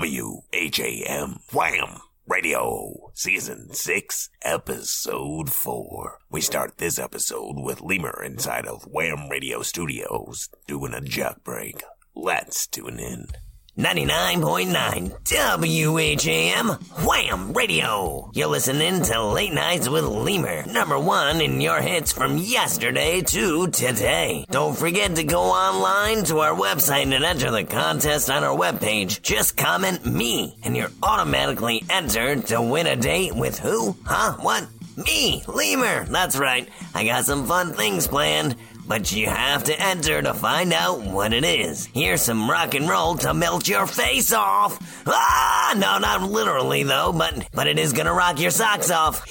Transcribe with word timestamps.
99.9 0.00 1.06
WHAM 1.06 1.38
Wham 1.52 2.00
Radio 2.26 3.10
Season 3.14 3.72
6 3.72 4.30
Episode 4.42 5.52
4. 5.52 6.18
We 6.30 6.40
start 6.40 6.78
this 6.78 6.98
episode 6.98 7.60
with 7.60 7.80
Lemur 7.80 8.20
inside 8.24 8.66
of 8.66 8.88
Wham 8.88 9.28
Radio 9.28 9.62
Studios 9.62 10.48
doing 10.66 10.94
a 10.94 11.00
jock 11.00 11.44
break. 11.44 11.84
Let's 12.12 12.66
tune 12.66 12.98
in. 12.98 13.28
99.9 13.76 16.22
WHAM 16.22 16.68
Wham 17.04 17.52
Radio. 17.52 18.30
You're 18.32 18.46
listening 18.46 19.02
to 19.02 19.20
Late 19.20 19.52
Nights 19.52 19.88
with 19.88 20.04
Lemur, 20.04 20.64
number 20.66 20.96
one 20.96 21.40
in 21.40 21.60
your 21.60 21.80
hits 21.80 22.12
from 22.12 22.38
yesterday 22.38 23.20
to 23.22 23.66
today. 23.66 24.46
Don't 24.48 24.78
forget 24.78 25.16
to 25.16 25.24
go 25.24 25.40
online 25.40 26.22
to 26.26 26.38
our 26.38 26.54
website 26.54 27.12
and 27.12 27.24
enter 27.24 27.50
the 27.50 27.64
contest 27.64 28.30
on 28.30 28.44
our 28.44 28.56
webpage. 28.56 29.20
Just 29.22 29.56
comment 29.56 30.06
me, 30.06 30.56
and 30.62 30.76
you're 30.76 30.92
automatically 31.02 31.82
entered 31.90 32.46
to 32.46 32.62
win 32.62 32.86
a 32.86 32.94
date 32.94 33.34
with 33.34 33.58
who? 33.58 33.96
Huh? 34.04 34.36
What? 34.38 34.68
Me, 34.96 35.42
Lemur. 35.48 36.04
That's 36.04 36.36
right. 36.36 36.68
I 36.94 37.04
got 37.04 37.24
some 37.24 37.46
fun 37.46 37.72
things 37.72 38.06
planned. 38.06 38.54
But 38.86 39.12
you 39.12 39.28
have 39.28 39.64
to 39.64 39.80
enter 39.80 40.20
to 40.20 40.34
find 40.34 40.72
out 40.72 41.00
what 41.00 41.32
it 41.32 41.44
is. 41.44 41.86
Here's 41.86 42.20
some 42.20 42.50
rock 42.50 42.74
and 42.74 42.88
roll 42.88 43.16
to 43.16 43.32
melt 43.32 43.66
your 43.66 43.86
face 43.86 44.32
off. 44.32 44.78
Ah, 45.06 45.74
no, 45.76 45.98
not 45.98 46.22
literally 46.30 46.82
though, 46.82 47.12
but 47.16 47.48
but 47.52 47.66
it 47.66 47.78
is 47.78 47.92
gonna 47.94 48.12
rock 48.12 48.38
your 48.38 48.50
socks 48.50 48.90
off. 48.90 49.24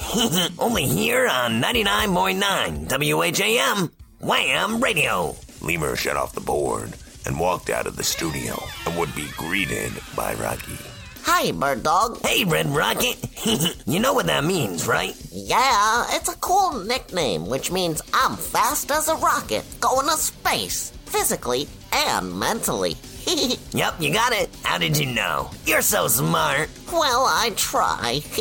Only 0.59 0.87
here 0.87 1.27
on 1.27 1.61
99.9 1.61 2.89
WHAM 3.39 3.91
Wham 4.19 4.81
Radio. 4.81 5.35
Lemur 5.61 5.95
shut 5.95 6.17
off 6.17 6.33
the 6.33 6.41
board 6.41 6.93
and 7.25 7.39
walked 7.39 7.69
out 7.69 7.87
of 7.87 7.95
the 7.95 8.03
studio 8.03 8.61
and 8.85 8.97
would 8.97 9.13
be 9.15 9.27
greeted 9.37 9.93
by 10.15 10.33
Rocky. 10.35 10.77
Hi, 11.25 11.51
Bird 11.51 11.83
Dog. 11.83 12.19
Hey, 12.25 12.43
Red 12.43 12.67
Rocket. 12.67 13.17
you 13.87 13.99
know 13.99 14.13
what 14.13 14.25
that 14.27 14.43
means, 14.43 14.85
right? 14.87 15.15
Yeah, 15.31 16.05
it's 16.09 16.29
a 16.29 16.35
cool 16.37 16.73
nickname, 16.83 17.47
which 17.47 17.71
means 17.71 18.01
I'm 18.13 18.35
fast 18.35 18.91
as 18.91 19.07
a 19.07 19.15
rocket, 19.15 19.63
going 19.79 20.07
to 20.07 20.17
space, 20.17 20.91
physically 21.05 21.67
and 21.91 22.37
mentally. 22.37 22.95
Yep, 23.73 24.01
you 24.01 24.13
got 24.13 24.33
it. 24.33 24.49
How 24.63 24.77
did 24.77 24.97
you 24.97 25.05
know? 25.07 25.49
You're 25.65 25.81
so 25.81 26.07
smart. 26.07 26.69
well, 26.91 27.25
I 27.25 27.51
try. 27.55 28.21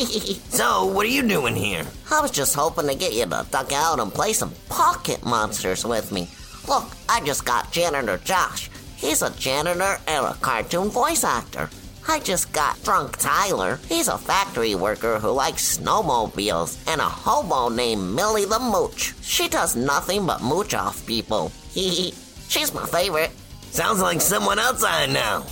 So, 0.52 0.84
what 0.86 1.06
are 1.06 1.08
you 1.08 1.26
doing 1.26 1.54
here? 1.56 1.86
I 2.10 2.20
was 2.20 2.30
just 2.30 2.54
hoping 2.54 2.88
to 2.88 2.94
get 2.94 3.14
you 3.14 3.24
to 3.24 3.46
duck 3.50 3.72
out 3.72 4.00
and 4.00 4.12
play 4.12 4.32
some 4.34 4.52
pocket 4.68 5.24
monsters 5.24 5.86
with 5.86 6.12
me. 6.12 6.28
Look, 6.68 6.84
I 7.08 7.20
just 7.24 7.44
got 7.46 7.72
Janitor 7.72 8.18
Josh. 8.18 8.68
He's 8.96 9.22
a 9.22 9.30
janitor 9.30 9.98
and 10.06 10.26
a 10.26 10.34
cartoon 10.34 10.90
voice 10.90 11.24
actor. 11.24 11.70
I 12.08 12.18
just 12.20 12.52
got 12.52 12.82
Drunk 12.82 13.16
Tyler. 13.18 13.78
He's 13.88 14.08
a 14.08 14.18
factory 14.18 14.74
worker 14.74 15.18
who 15.18 15.30
likes 15.30 15.78
snowmobiles, 15.78 16.78
and 16.88 17.00
a 17.00 17.04
hobo 17.04 17.68
named 17.68 18.14
Millie 18.14 18.44
the 18.44 18.58
Mooch. 18.58 19.14
She 19.22 19.48
does 19.48 19.76
nothing 19.76 20.26
but 20.26 20.42
mooch 20.42 20.74
off 20.74 21.06
people. 21.06 21.52
He 21.70 22.12
she's 22.48 22.74
my 22.74 22.86
favorite. 22.86 23.30
Sounds 23.70 24.00
like 24.00 24.20
someone 24.20 24.58
else 24.58 24.84
I 24.84 25.06
know. 25.06 25.44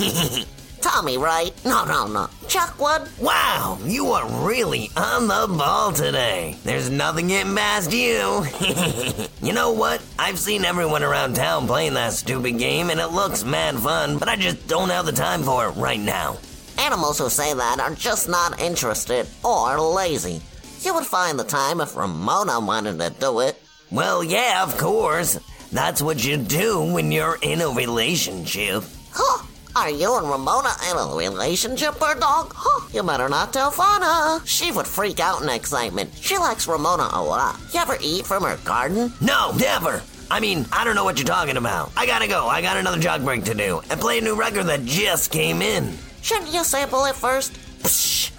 Tommy, 0.81 1.19
right? 1.19 1.53
No, 1.65 1.85
no, 1.85 2.07
no. 2.07 2.27
Chuckwood? 2.49 3.09
wow, 3.21 3.79
you 3.85 4.07
are 4.13 4.47
really 4.47 4.91
on 4.97 5.29
the 5.29 5.47
ball 5.57 5.93
today. 5.93 6.57
There's 6.65 6.91
nothing 6.91 7.29
getting 7.29 7.55
past 7.55 7.93
you. 7.93 8.45
you 9.47 9.53
know 9.53 9.73
what? 9.73 10.03
I've 10.19 10.39
seen 10.39 10.65
everyone 10.65 11.03
around 11.03 11.35
town 11.37 11.67
playing 11.67 11.95
that 11.95 12.13
stupid 12.13 12.59
game, 12.59 12.91
and 12.91 12.99
it 12.99 13.09
looks 13.09 13.45
mad 13.45 13.77
fun, 13.77 14.19
but 14.19 14.29
I 14.29 14.37
just 14.37 14.67
don't 14.67 14.89
have 14.89 15.07
the 15.07 15.13
time 15.13 15.43
for 15.43 15.69
it 15.69 15.73
right 15.73 16.01
now. 16.01 16.39
Animals 16.79 17.19
who 17.19 17.29
say 17.29 17.53
that 17.53 17.79
are 17.79 17.95
just 17.95 18.29
not 18.29 18.61
interested 18.61 19.27
or 19.45 19.79
lazy. 19.79 20.41
You 20.81 20.95
would 20.95 21.05
find 21.05 21.39
the 21.39 21.45
time 21.45 21.81
if 21.81 21.95
Ramona 21.95 22.59
wanted 22.59 22.99
to 22.99 23.11
do 23.11 23.41
it. 23.41 23.63
Well, 23.91 24.25
yeah, 24.25 24.63
of 24.63 24.79
course. 24.79 25.39
That's 25.73 26.03
what 26.03 26.25
you 26.25 26.37
do 26.37 26.93
when 26.93 27.13
you're 27.13 27.39
in 27.43 27.61
a 27.61 27.69
relationship. 27.69 28.83
Huh? 29.13 29.47
Are 29.81 29.89
you 29.89 30.15
and 30.19 30.29
Ramona 30.29 30.69
in 30.91 30.97
a 30.99 31.17
relationship, 31.17 31.99
bird 31.99 32.21
dog? 32.21 32.53
Huh? 32.55 32.87
You 32.93 33.03
better 33.03 33.31
not 33.31 33.51
tell 33.51 33.71
Fauna. 33.71 34.45
She 34.45 34.71
would 34.71 34.87
freak 34.87 35.21
out 35.21 35.41
in 35.41 35.49
excitement. 35.49 36.11
She 36.21 36.37
likes 36.37 36.69
Ramona 36.69 37.09
a 37.11 37.23
lot. 37.23 37.59
You 37.73 37.81
ever 37.81 37.97
eat 38.03 38.27
from 38.27 38.43
her 38.43 38.59
garden? 38.59 39.11
No, 39.23 39.53
never. 39.59 40.03
I 40.31 40.39
mean, 40.39 40.67
I 40.71 40.85
don't 40.85 40.97
know 40.97 41.05
what 41.05 41.19
you're 41.19 41.27
talking 41.27 41.57
about. 41.57 41.93
I 41.97 42.05
gotta 42.05 42.29
go. 42.29 42.47
I 42.47 42.61
got 42.61 42.77
another 42.77 42.99
jock 42.99 43.23
break 43.23 43.45
to 43.45 43.55
do 43.55 43.81
and 43.89 43.99
play 43.99 44.19
a 44.19 44.21
new 44.21 44.39
record 44.39 44.65
that 44.65 44.85
just 44.85 45.33
came 45.33 45.63
in. 45.63 45.97
Shouldn't 46.21 46.53
you 46.53 46.63
sample 46.63 47.07
it 47.07 47.17
first? 47.17 47.59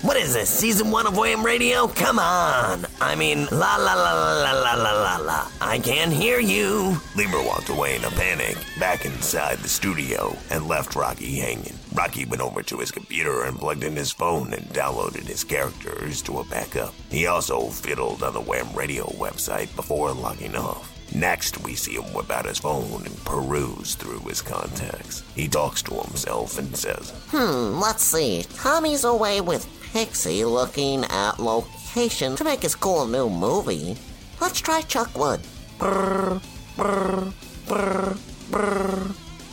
What 0.01 0.17
is 0.17 0.33
this? 0.33 0.49
Season 0.49 0.91
one 0.91 1.05
of 1.05 1.15
Wham 1.17 1.43
Radio? 1.45 1.87
Come 1.87 2.19
on. 2.19 2.85
I 2.99 3.15
mean, 3.15 3.45
la 3.51 3.75
la 3.77 3.93
la 3.93 4.13
la 4.13 4.51
la 4.51 4.73
la 4.73 4.91
la 4.93 5.17
la. 5.17 5.51
I 5.61 5.79
can't 5.79 6.11
hear 6.11 6.39
you. 6.39 6.97
Lemur 7.15 7.43
walked 7.43 7.69
away 7.69 7.95
in 7.95 8.03
a 8.03 8.09
panic, 8.09 8.57
back 8.79 9.05
inside 9.05 9.59
the 9.59 9.69
studio, 9.69 10.35
and 10.49 10.67
left 10.67 10.95
Rocky 10.95 11.39
hanging. 11.39 11.77
Rocky 11.93 12.25
went 12.25 12.41
over 12.41 12.63
to 12.63 12.77
his 12.77 12.91
computer 12.91 13.43
and 13.43 13.57
plugged 13.57 13.83
in 13.83 13.95
his 13.95 14.11
phone 14.11 14.53
and 14.53 14.65
downloaded 14.69 15.27
his 15.27 15.43
characters 15.43 16.21
to 16.23 16.39
a 16.39 16.45
backup. 16.45 16.93
He 17.09 17.27
also 17.27 17.69
fiddled 17.69 18.23
on 18.23 18.33
the 18.33 18.41
Wham 18.41 18.73
Radio 18.73 19.05
website 19.17 19.75
before 19.75 20.11
logging 20.13 20.55
off. 20.55 21.00
Next, 21.13 21.61
we 21.63 21.75
see 21.75 21.95
him 21.95 22.03
whip 22.13 22.31
out 22.31 22.45
his 22.45 22.59
phone 22.59 23.05
and 23.05 23.25
peruse 23.25 23.95
through 23.95 24.19
his 24.19 24.41
contacts. 24.41 25.23
He 25.35 25.47
talks 25.47 25.81
to 25.83 25.93
himself 25.95 26.57
and 26.57 26.75
says, 26.75 27.11
Hmm, 27.29 27.79
let's 27.79 28.03
see. 28.03 28.43
Tommy's 28.55 29.03
away 29.03 29.41
with 29.41 29.67
Pixie 29.91 30.45
looking 30.45 31.03
at 31.05 31.39
location 31.39 32.35
to 32.37 32.43
make 32.43 32.61
his 32.61 32.75
cool 32.75 33.07
new 33.07 33.29
movie. 33.29 33.97
Let's 34.39 34.61
try 34.61 34.81
Chuck 34.81 35.17
Wood. 35.17 35.41
Brr, 35.77 36.39
brr, 36.77 37.33
brr, 37.67 38.15
brr, 38.49 39.05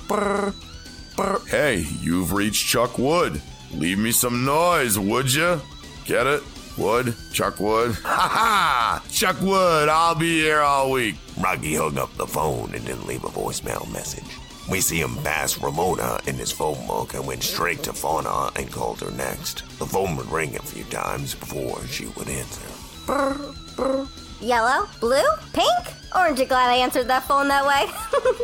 brr, 0.07 0.55
brr. 1.17 1.39
Hey, 1.49 1.85
you've 2.01 2.33
reached 2.33 2.67
Chuck 2.69 2.99
Wood. 2.99 3.43
Leave 3.73 3.99
me 3.99 4.13
some 4.13 4.45
noise, 4.45 4.99
would 4.99 5.35
you? 5.35 5.61
Get 6.05 6.27
it? 6.27 6.43
Wood? 6.79 7.15
Chuck 7.33 7.59
Wood? 7.61 7.97
Ha 8.05 8.29
ha! 8.29 9.05
Chuck 9.11 9.41
Wood, 9.41 9.89
I'll 9.89 10.15
be 10.15 10.41
here 10.41 10.61
all 10.61 10.93
week. 10.93 11.17
Rocky 11.39 11.75
hung 11.75 11.99
up 11.99 12.15
the 12.17 12.27
phone 12.27 12.73
and 12.75 12.85
didn't 12.87 13.07
leave 13.07 13.25
a 13.25 13.29
voicemail 13.29 13.91
message. 13.93 14.25
We 14.71 14.81
see 14.81 15.01
him 15.01 15.17
pass 15.25 15.61
Ramona 15.61 16.21
in 16.27 16.37
his 16.37 16.53
phone 16.53 16.87
book 16.87 17.15
and 17.15 17.27
went 17.27 17.43
straight 17.43 17.83
to 17.85 17.93
Fauna 17.93 18.51
and 18.57 18.71
called 18.71 19.01
her 19.01 19.11
next. 19.13 19.65
The 19.79 19.87
phone 19.87 20.15
would 20.17 20.31
ring 20.31 20.57
a 20.57 20.63
few 20.63 20.85
times 20.85 21.35
before 21.35 21.85
she 21.87 22.07
would 22.07 22.29
answer. 22.29 24.07
Yellow, 24.41 24.87
blue, 25.01 25.23
pink, 25.53 25.95
orange. 26.15 26.39
You 26.39 26.47
glad 26.47 26.69
I 26.71 26.75
answered 26.77 27.09
that 27.09 27.25
phone 27.25 27.49
that 27.49 27.65
way? 27.67 27.87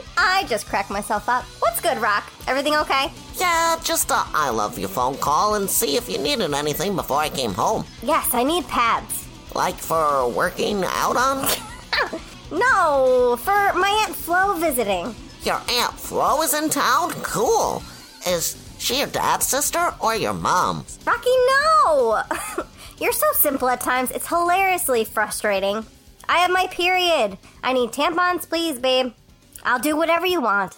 I 0.17 0.45
just 0.49 0.67
cracked 0.67 0.91
myself 0.91 1.29
up. 1.29 1.45
Good, 1.85 1.99
Rock? 1.99 2.33
Everything 2.49 2.75
okay? 2.77 3.13
Yeah, 3.37 3.77
just 3.85 4.11
a 4.11 4.23
I 4.33 4.49
love 4.49 4.79
you 4.79 4.89
phone 4.89 5.19
call 5.19 5.57
and 5.57 5.69
see 5.69 5.99
if 5.99 6.09
you 6.09 6.17
needed 6.17 6.55
anything 6.55 6.97
before 6.97 7.19
I 7.19 7.29
came 7.29 7.53
home. 7.53 7.85
Yes, 8.03 8.33
I 8.33 8.43
need 8.43 8.67
pads. 8.69 9.29
Like 9.55 9.75
for 9.75 10.27
working 10.31 10.83
out 10.83 11.17
on? 11.19 11.47
No, 12.51 13.37
for 13.41 13.53
my 13.75 14.05
Aunt 14.07 14.15
Flo 14.15 14.55
visiting. 14.55 15.15
Your 15.43 15.61
Aunt 15.69 15.93
Flo 15.95 16.41
is 16.43 16.55
in 16.55 16.71
town? 16.71 17.11
Cool. 17.23 17.83
Is 18.27 18.57
she 18.79 18.99
your 18.99 19.09
dad's 19.09 19.47
sister 19.47 19.93
or 20.01 20.15
your 20.15 20.35
mom? 20.35 20.87
Rocky, 21.05 21.35
no! 21.49 22.23
You're 22.99 23.13
so 23.13 23.27
simple 23.35 23.69
at 23.69 23.81
times, 23.81 24.11
it's 24.11 24.29
hilariously 24.29 25.05
frustrating. 25.05 25.85
I 26.29 26.39
have 26.39 26.51
my 26.51 26.67
period. 26.69 27.37
I 27.63 27.73
need 27.73 27.91
tampons, 27.91 28.49
please, 28.49 28.79
babe. 28.79 29.13
I'll 29.65 29.81
do 29.81 29.97
whatever 29.97 30.27
you 30.27 30.41
want. 30.41 30.77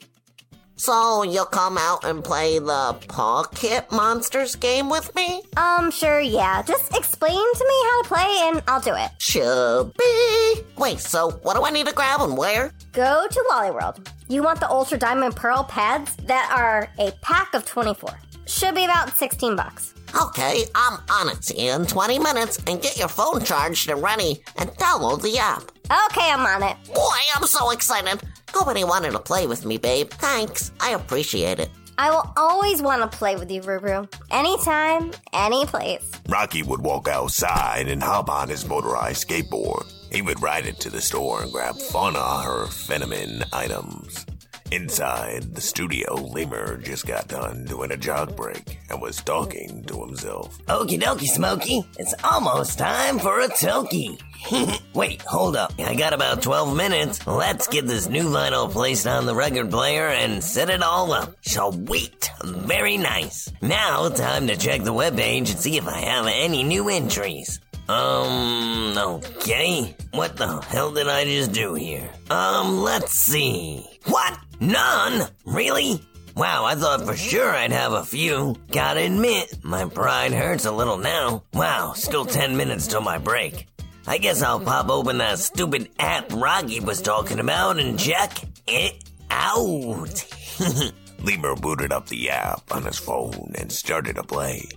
So 0.79 1.23
you'll 1.23 1.47
come 1.47 1.79
out 1.79 2.05
and 2.05 2.23
play 2.23 2.59
the 2.59 2.97
Pocket 3.09 3.91
Monsters 3.91 4.57
game 4.57 4.91
with 4.91 5.15
me? 5.15 5.41
Um, 5.57 5.91
sure, 5.91 6.21
yeah. 6.21 6.63
Just 6.63 6.95
explain 6.95 7.33
to 7.33 7.65
me 7.65 7.75
how 7.85 8.03
to 8.03 8.09
play 8.09 8.39
and 8.43 8.63
I'll 8.69 8.81
do 8.81 8.95
it. 8.95 9.11
Should 9.19 9.97
be. 9.97 10.55
Wait, 10.77 11.01
so 11.01 11.31
what 11.43 11.57
do 11.57 11.65
I 11.65 11.71
need 11.71 11.87
to 11.87 11.95
grab 11.95 12.21
and 12.21 12.37
where? 12.37 12.73
Go 12.93 13.27
to 13.31 13.45
Wally 13.49 13.71
World. 13.71 14.11
You 14.29 14.43
want 14.43 14.61
the 14.61 14.69
Ultra 14.71 14.99
Diamond 14.99 15.35
Pearl 15.35 15.65
pads 15.65 16.15
that 16.27 16.53
are 16.55 16.91
a 16.99 17.11
pack 17.23 17.55
of 17.55 17.65
24. 17.65 18.11
Should 18.47 18.75
be 18.75 18.85
about 18.85 19.17
16 19.17 19.57
bucks. 19.57 19.95
Okay, 20.23 20.65
I'm 20.75 20.99
on 21.11 21.31
it. 21.31 21.51
In 21.53 21.87
20 21.87 22.19
minutes 22.19 22.59
and 22.67 22.83
get 22.83 22.99
your 22.99 23.09
phone 23.09 23.43
charged 23.43 23.89
and 23.89 24.03
ready 24.03 24.43
and 24.57 24.71
download 24.73 25.23
the 25.23 25.39
app. 25.39 25.63
Okay, 26.11 26.31
I'm 26.31 26.45
on 26.45 26.63
it. 26.63 26.77
Boy, 26.93 27.17
I'm 27.35 27.47
so 27.47 27.71
excited. 27.71 28.21
Nobody 28.55 28.85
wanted 28.85 29.13
to 29.13 29.19
play 29.19 29.47
with 29.47 29.65
me, 29.65 29.79
babe. 29.79 30.11
Thanks. 30.11 30.73
I 30.81 30.91
appreciate 30.91 31.59
it. 31.59 31.71
I 31.99 32.11
will 32.11 32.31
always 32.37 32.83
want 32.83 33.01
to 33.11 33.19
play 33.19 33.37
with 33.37 33.51
you, 33.51 33.63
Ruru. 33.63 34.13
Anytime, 34.31 35.13
any 35.33 35.65
place. 35.65 36.11
Rocky 36.29 36.63
would 36.63 36.83
walk 36.83 37.09
outside 37.09 37.89
and 37.89 38.03
hop 38.03 38.29
on 38.29 38.49
his 38.49 38.69
motorized 38.69 39.27
skateboard. 39.27 39.91
He 40.13 40.21
would 40.23 40.43
ride 40.43 40.67
it 40.67 40.79
to 40.81 40.91
the 40.91 41.01
store 41.01 41.43
and 41.43 41.53
grab 41.53 41.77
Fauna 41.77 42.43
her 42.43 42.67
feminine 42.67 43.45
items. 43.53 44.27
Inside 44.73 45.55
the 45.55 45.61
studio, 45.61 46.15
Lemur 46.15 46.77
just 46.79 47.07
got 47.07 47.29
done 47.29 47.65
doing 47.67 47.93
a 47.93 47.97
jock 47.97 48.35
break 48.35 48.79
and 48.91 49.01
was 49.01 49.17
talking 49.19 49.85
to 49.85 50.05
himself. 50.05 50.59
Okie 50.67 51.01
dokie, 51.01 51.29
Smokey. 51.29 51.87
It's 51.99 52.15
almost 52.25 52.79
time 52.79 53.21
for 53.21 53.41
a 53.41 53.49
tokie. 53.49 54.21
Wait, 54.95 55.23
hold 55.23 55.57
up. 55.57 55.73
I 55.79 55.95
got 55.95 56.13
about 56.13 56.43
12 56.43 56.77
minutes. 56.77 57.25
Let's 57.27 57.69
get 57.69 57.87
this 57.87 58.09
new 58.09 58.25
vinyl 58.25 58.71
placed 58.71 59.07
on 59.07 59.27
the 59.27 59.35
record 59.37 59.71
player 59.71 60.09
and 60.09 60.43
set 60.43 60.69
it 60.69 60.83
all 60.83 61.13
up. 61.13 61.37
Sweet. 61.43 62.31
Very 62.45 62.97
nice. 62.97 63.51
Now, 63.63 64.09
time 64.09 64.49
to 64.49 64.57
check 64.57 64.83
the 64.83 64.93
webpage 64.93 65.51
and 65.51 65.59
see 65.61 65.77
if 65.77 65.87
I 65.87 66.01
have 66.01 66.27
any 66.27 66.65
new 66.65 66.89
entries. 66.89 67.61
Um, 67.89 68.99
okay. 68.99 69.95
What 70.11 70.37
the 70.37 70.61
hell 70.61 70.93
did 70.93 71.07
I 71.07 71.25
just 71.25 71.53
do 71.53 71.75
here? 71.75 72.11
Um, 72.31 72.79
let's 72.79 73.13
see. 73.13 73.87
What? 74.07 74.39
None? 74.61 75.29
Really? 75.45 76.01
Wow, 76.37 76.65
I 76.65 76.75
thought 76.75 77.07
for 77.07 77.17
sure 77.17 77.51
I'd 77.51 77.73
have 77.73 77.93
a 77.93 78.05
few. 78.05 78.57
Gotta 78.71 79.01
admit, 79.01 79.65
my 79.65 79.87
pride 79.87 80.33
hurts 80.33 80.67
a 80.67 80.73
little 80.73 80.99
now. 80.99 81.45
Wow, 81.55 81.95
still 81.95 82.25
10 82.27 82.57
minutes 82.57 82.87
till 82.87 83.01
my 83.01 83.19
break. 83.19 83.67
I 84.07 84.19
guess 84.19 84.43
I'll 84.43 84.61
pop 84.61 84.89
open 84.89 85.19
that 85.19 85.39
stupid 85.39 85.89
app 85.99 86.33
Rocky 86.33 86.81
was 86.81 87.03
talking 87.03 87.41
about 87.41 87.79
and 87.79 87.99
check 87.99 88.39
it 88.67 89.03
out. 89.31 90.25
Lemur 91.23 91.57
booted 91.57 91.93
up 91.93 92.07
the 92.07 92.31
app 92.31 92.63
on 92.71 92.85
his 92.85 92.99
phone 92.99 93.53
and 93.57 93.73
started 93.73 94.17
to 94.17 94.23
play. 94.23 94.69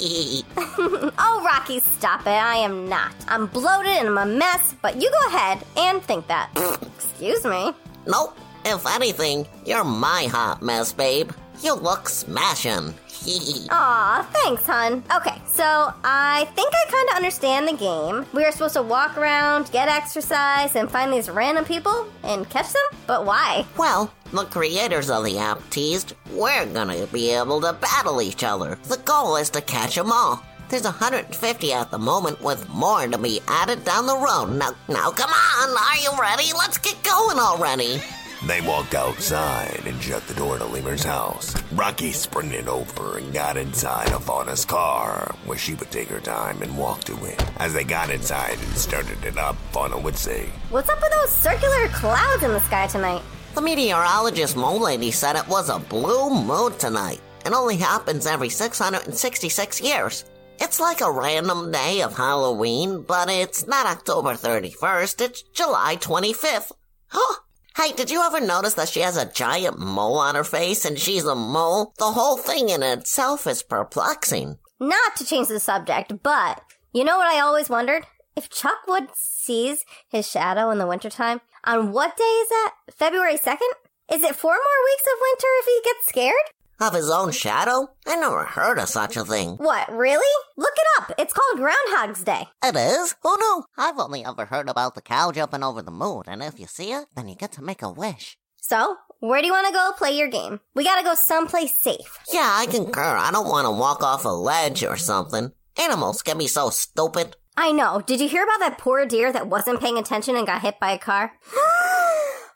oh, 1.17 1.43
Rocky, 1.45 1.79
stop 1.79 2.21
it. 2.21 2.29
I 2.29 2.57
am 2.57 2.87
not. 2.87 3.13
I'm 3.27 3.47
bloated 3.47 3.91
and 3.91 4.09
I'm 4.09 4.17
a 4.17 4.25
mess, 4.25 4.75
but 4.81 5.01
you 5.01 5.09
go 5.09 5.27
ahead 5.35 5.65
and 5.77 6.01
think 6.03 6.27
that. 6.27 6.49
Excuse 6.97 7.43
me. 7.45 7.73
Nope. 8.07 8.37
If 8.65 8.85
anything, 8.85 9.45
you're 9.65 9.83
my 9.83 10.27
hot 10.31 10.61
mess, 10.61 10.93
babe. 10.93 11.31
You 11.61 11.73
look 11.75 12.07
smashing. 12.07 12.93
Aw, 13.69 14.27
thanks, 14.33 14.65
hun. 14.65 15.03
Okay, 15.15 15.41
so 15.45 15.93
I 16.03 16.45
think 16.55 16.73
I 16.73 16.91
kind 16.91 17.09
of 17.09 17.15
understand 17.15 17.67
the 17.67 17.73
game. 17.73 18.25
We 18.33 18.43
are 18.43 18.51
supposed 18.51 18.73
to 18.73 18.81
walk 18.81 19.17
around, 19.17 19.71
get 19.71 19.87
exercise, 19.87 20.75
and 20.75 20.89
find 20.91 21.11
these 21.11 21.29
random 21.29 21.65
people 21.65 22.07
and 22.23 22.49
catch 22.49 22.73
them? 22.73 22.99
But 23.07 23.25
why? 23.25 23.65
Well, 23.77 24.11
the 24.31 24.45
creators 24.45 25.09
of 25.09 25.23
the 25.23 25.37
app 25.37 25.61
teased 25.69 26.15
we're 26.31 26.65
gonna 26.65 27.05
be 27.07 27.31
able 27.31 27.61
to 27.61 27.73
battle 27.73 28.21
each 28.21 28.43
other. 28.43 28.77
The 28.85 28.97
goal 28.97 29.37
is 29.37 29.49
to 29.51 29.61
catch 29.61 29.95
them 29.95 30.11
all. 30.11 30.43
There's 30.69 30.83
150 30.83 31.73
at 31.73 31.91
the 31.91 31.99
moment, 31.99 32.41
with 32.41 32.67
more 32.69 33.07
to 33.07 33.17
be 33.17 33.41
added 33.47 33.85
down 33.85 34.07
the 34.07 34.17
road. 34.17 34.47
Now, 34.57 34.71
now, 34.87 35.11
come 35.11 35.29
on! 35.29 35.69
Are 35.69 35.97
you 35.97 36.11
ready? 36.19 36.51
Let's 36.57 36.79
get 36.79 37.01
going 37.03 37.37
already. 37.37 38.01
They 38.45 38.59
walked 38.59 38.93
outside 38.93 39.83
and 39.85 40.03
shut 40.03 40.27
the 40.27 40.33
door 40.33 40.57
to 40.57 40.65
Lemur's 40.65 41.05
house. 41.05 41.55
Rocky 41.71 42.11
sprinted 42.11 42.67
over 42.67 43.17
and 43.17 43.31
got 43.31 43.55
inside 43.55 44.11
of 44.11 44.25
Fauna's 44.25 44.65
car, 44.65 45.33
where 45.45 45.57
she 45.57 45.75
would 45.75 45.89
take 45.91 46.09
her 46.09 46.19
time 46.19 46.61
and 46.61 46.77
walk 46.77 47.05
to 47.05 47.13
it. 47.23 47.41
As 47.59 47.71
they 47.73 47.85
got 47.85 48.09
inside 48.09 48.59
and 48.59 48.77
started 48.77 49.23
it 49.23 49.37
up, 49.37 49.55
Fauna 49.71 49.97
would 49.97 50.17
say, 50.17 50.49
What's 50.71 50.89
up 50.89 51.01
with 51.01 51.11
those 51.13 51.29
circular 51.29 51.87
clouds 51.87 52.43
in 52.43 52.51
the 52.51 52.59
sky 52.59 52.87
tonight? 52.87 53.21
The 53.55 53.61
meteorologist 53.61 54.57
Mole 54.57 54.81
Lady 54.81 55.11
said 55.11 55.37
it 55.37 55.47
was 55.47 55.69
a 55.69 55.79
blue 55.79 56.29
moon 56.29 56.77
tonight. 56.77 57.21
It 57.45 57.53
only 57.53 57.77
happens 57.77 58.25
every 58.27 58.49
666 58.49 59.79
years. 59.79 60.25
It's 60.59 60.81
like 60.81 60.99
a 60.99 61.09
random 61.09 61.71
day 61.71 62.01
of 62.01 62.17
Halloween, 62.17 63.03
but 63.03 63.29
it's 63.29 63.67
not 63.67 63.85
October 63.85 64.33
31st, 64.33 65.21
it's 65.21 65.43
July 65.43 65.95
25th. 65.95 66.73
Huh? 67.07 67.39
Hey, 67.75 67.91
did 67.91 68.11
you 68.11 68.21
ever 68.21 68.39
notice 68.39 68.75
that 68.75 68.89
she 68.89 68.99
has 68.99 69.17
a 69.17 69.25
giant 69.25 69.79
mole 69.79 70.19
on 70.19 70.35
her 70.35 70.43
face 70.43 70.85
and 70.85 70.97
she's 70.97 71.25
a 71.25 71.33
mole? 71.33 71.91
The 71.97 72.11
whole 72.11 72.37
thing 72.37 72.69
in 72.69 72.83
itself 72.83 73.47
is 73.47 73.63
perplexing. 73.63 74.59
Not 74.79 75.15
to 75.15 75.25
change 75.25 75.47
the 75.47 75.59
subject, 75.59 76.21
but 76.21 76.61
you 76.93 77.03
know 77.03 77.17
what 77.17 77.25
I 77.25 77.39
always 77.39 77.69
wondered? 77.69 78.05
If 78.35 78.51
Chuck 78.51 78.85
Wood 78.87 79.07
sees 79.15 79.85
his 80.07 80.29
shadow 80.29 80.69
in 80.69 80.77
the 80.77 80.85
wintertime, 80.85 81.41
on 81.63 81.91
what 81.91 82.15
day 82.15 82.23
is 82.23 82.49
that? 82.49 82.75
February 82.93 83.37
2nd? 83.37 83.73
Is 84.11 84.21
it 84.21 84.35
four 84.35 84.51
more 84.53 84.83
weeks 84.85 85.07
of 85.07 85.21
winter 85.21 85.47
if 85.59 85.65
he 85.65 85.81
gets 85.83 86.07
scared? 86.07 86.53
Of 86.79 86.93
his 86.93 87.09
own 87.09 87.31
shadow? 87.31 87.89
I 88.05 88.15
never 88.15 88.43
heard 88.43 88.79
of 88.79 88.89
such 88.89 89.15
a 89.15 89.23
thing. 89.23 89.57
What, 89.57 89.91
really? 89.91 90.43
Look 90.57 90.73
it 90.75 90.87
up. 91.01 91.11
It's 91.17 91.33
called 91.33 91.59
Groundhog's 91.59 92.23
Day. 92.23 92.47
It 92.63 92.75
is? 92.75 93.15
Oh 93.23 93.37
no. 93.39 93.65
I've 93.83 93.99
only 93.99 94.25
ever 94.25 94.45
heard 94.45 94.67
about 94.67 94.95
the 94.95 95.01
cow 95.01 95.31
jumping 95.31 95.63
over 95.63 95.81
the 95.81 95.91
moon, 95.91 96.23
and 96.27 96.41
if 96.41 96.59
you 96.59 96.67
see 96.67 96.91
it, 96.91 97.05
then 97.15 97.27
you 97.27 97.35
get 97.35 97.51
to 97.53 97.61
make 97.61 97.81
a 97.81 97.91
wish. 97.91 98.37
So, 98.57 98.97
where 99.19 99.41
do 99.41 99.47
you 99.47 99.53
want 99.53 99.67
to 99.67 99.73
go 99.73 99.91
play 99.97 100.17
your 100.17 100.27
game? 100.27 100.59
We 100.73 100.83
gotta 100.83 101.03
go 101.03 101.13
someplace 101.15 101.81
safe. 101.81 102.17
Yeah, 102.31 102.49
I 102.49 102.65
concur. 102.65 103.01
I 103.01 103.31
don't 103.31 103.49
want 103.49 103.65
to 103.65 103.71
walk 103.71 104.03
off 104.03 104.25
a 104.25 104.29
ledge 104.29 104.83
or 104.83 104.97
something. 104.97 105.51
Animals 105.79 106.21
can 106.21 106.37
be 106.37 106.47
so 106.47 106.69
stupid. 106.69 107.35
I 107.55 107.71
know. 107.71 108.01
Did 108.05 108.19
you 108.19 108.27
hear 108.27 108.43
about 108.43 108.59
that 108.59 108.77
poor 108.79 109.05
deer 109.05 109.31
that 109.31 109.47
wasn't 109.47 109.79
paying 109.79 109.97
attention 109.97 110.35
and 110.35 110.47
got 110.47 110.61
hit 110.61 110.79
by 110.79 110.91
a 110.91 110.97
car? 110.97 111.33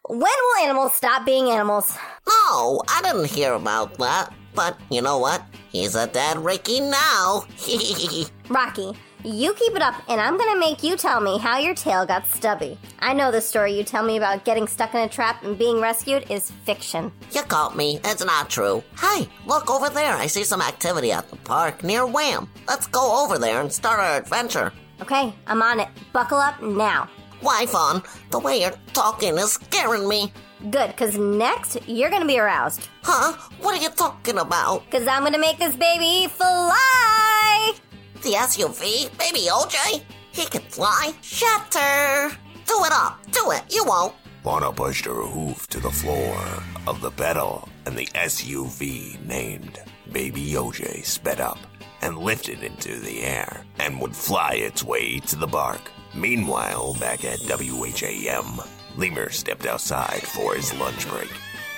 when 0.07 0.19
will 0.19 0.63
animals 0.63 0.93
stop 0.93 1.25
being 1.25 1.49
animals? 1.49 1.91
No, 2.27 2.81
I 2.87 3.01
didn't 3.03 3.25
hear 3.25 3.53
about 3.53 3.97
that. 3.97 4.33
But 4.55 4.77
you 4.89 5.01
know 5.01 5.19
what? 5.19 5.43
He's 5.71 5.95
a 5.95 6.07
dead 6.07 6.37
Ricky 6.43 6.79
now. 6.79 7.45
Rocky, 8.49 8.93
you 9.23 9.53
keep 9.53 9.75
it 9.75 9.81
up, 9.83 9.93
and 10.09 10.19
I'm 10.19 10.35
gonna 10.35 10.59
make 10.59 10.81
you 10.81 10.95
tell 10.97 11.21
me 11.21 11.37
how 11.37 11.59
your 11.59 11.75
tail 11.75 12.07
got 12.07 12.25
stubby. 12.25 12.75
I 12.99 13.13
know 13.13 13.29
the 13.29 13.41
story 13.41 13.77
you 13.77 13.83
tell 13.83 14.03
me 14.03 14.17
about 14.17 14.45
getting 14.45 14.65
stuck 14.65 14.95
in 14.95 15.01
a 15.01 15.09
trap 15.09 15.43
and 15.43 15.59
being 15.59 15.79
rescued 15.79 16.31
is 16.31 16.49
fiction. 16.65 17.11
you 17.31 17.43
caught 17.43 17.75
me. 17.77 17.99
It's 18.03 18.25
not 18.25 18.49
true. 18.49 18.83
Hey, 18.99 19.29
look 19.45 19.69
over 19.69 19.89
there. 19.89 20.15
I 20.15 20.25
see 20.25 20.43
some 20.43 20.61
activity 20.61 21.11
at 21.11 21.29
the 21.29 21.35
park 21.35 21.83
near 21.83 22.07
Wham. 22.07 22.49
Let's 22.67 22.87
go 22.87 23.23
over 23.23 23.37
there 23.37 23.61
and 23.61 23.71
start 23.71 23.99
our 23.99 24.17
adventure. 24.17 24.73
Okay, 25.01 25.33
I'm 25.45 25.61
on 25.61 25.79
it. 25.81 25.89
Buckle 26.13 26.39
up 26.39 26.59
now. 26.63 27.07
Why, 27.41 27.65
Fawn? 27.65 28.01
The 28.31 28.39
way 28.39 28.61
you're 28.61 28.73
talking 28.93 29.37
is 29.37 29.53
scaring 29.53 30.07
me. 30.07 30.33
Good, 30.71 30.87
because 30.87 31.17
next 31.17 31.87
you're 31.87 32.09
gonna 32.09 32.25
be 32.25 32.39
aroused. 32.39 32.89
Huh? 33.03 33.33
What 33.61 33.77
are 33.77 33.81
you 33.81 33.89
talking 33.89 34.39
about? 34.39 34.85
Because 34.85 35.07
I'm 35.07 35.23
gonna 35.23 35.37
make 35.37 35.59
this 35.59 35.75
baby 35.75 36.27
fly! 36.27 37.73
The 38.23 38.33
SUV? 38.33 39.15
Baby 39.19 39.47
OJ? 39.51 40.01
He 40.31 40.45
can 40.45 40.63
fly? 40.63 41.13
Shatter! 41.21 42.35
Do 42.65 42.83
it 42.85 42.91
up! 42.91 43.19
Do 43.31 43.51
it! 43.51 43.63
You 43.69 43.85
won't! 43.85 44.15
Fauna 44.43 44.71
pushed 44.71 45.05
her 45.05 45.21
hoof 45.21 45.67
to 45.67 45.79
the 45.79 45.91
floor 45.91 46.37
of 46.87 47.01
the 47.01 47.11
pedal, 47.11 47.69
and 47.85 47.95
the 47.95 48.07
SUV 48.07 49.23
named 49.25 49.79
Baby 50.11 50.53
OJ 50.53 51.05
sped 51.05 51.39
up 51.39 51.59
and 52.01 52.17
lifted 52.17 52.63
into 52.63 52.97
the 52.99 53.21
air 53.23 53.63
and 53.79 53.99
would 54.01 54.15
fly 54.15 54.53
its 54.53 54.83
way 54.83 55.19
to 55.19 55.35
the 55.35 55.47
park. 55.47 55.91
Meanwhile, 56.17 56.95
back 56.95 57.23
at 57.23 57.39
WHAM, 57.41 58.59
Lemur 58.97 59.29
stepped 59.29 59.67
outside 59.67 60.23
for 60.23 60.55
his 60.55 60.73
lunch 60.73 61.07
break. 61.07 61.31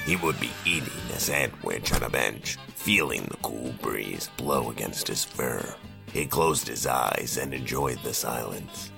He 0.05 0.15
would 0.15 0.39
be 0.39 0.51
eating 0.65 0.87
a 1.13 1.19
sandwich 1.19 1.91
on 1.93 2.03
a 2.03 2.09
bench, 2.09 2.57
feeling 2.73 3.25
the 3.25 3.37
cool 3.37 3.73
breeze 3.81 4.29
blow 4.37 4.71
against 4.71 5.09
his 5.09 5.25
fur. 5.25 5.75
He 6.13 6.25
closed 6.25 6.67
his 6.67 6.87
eyes 6.87 7.37
and 7.37 7.53
enjoyed 7.53 7.99
the 8.01 8.13
silence. 8.13 8.91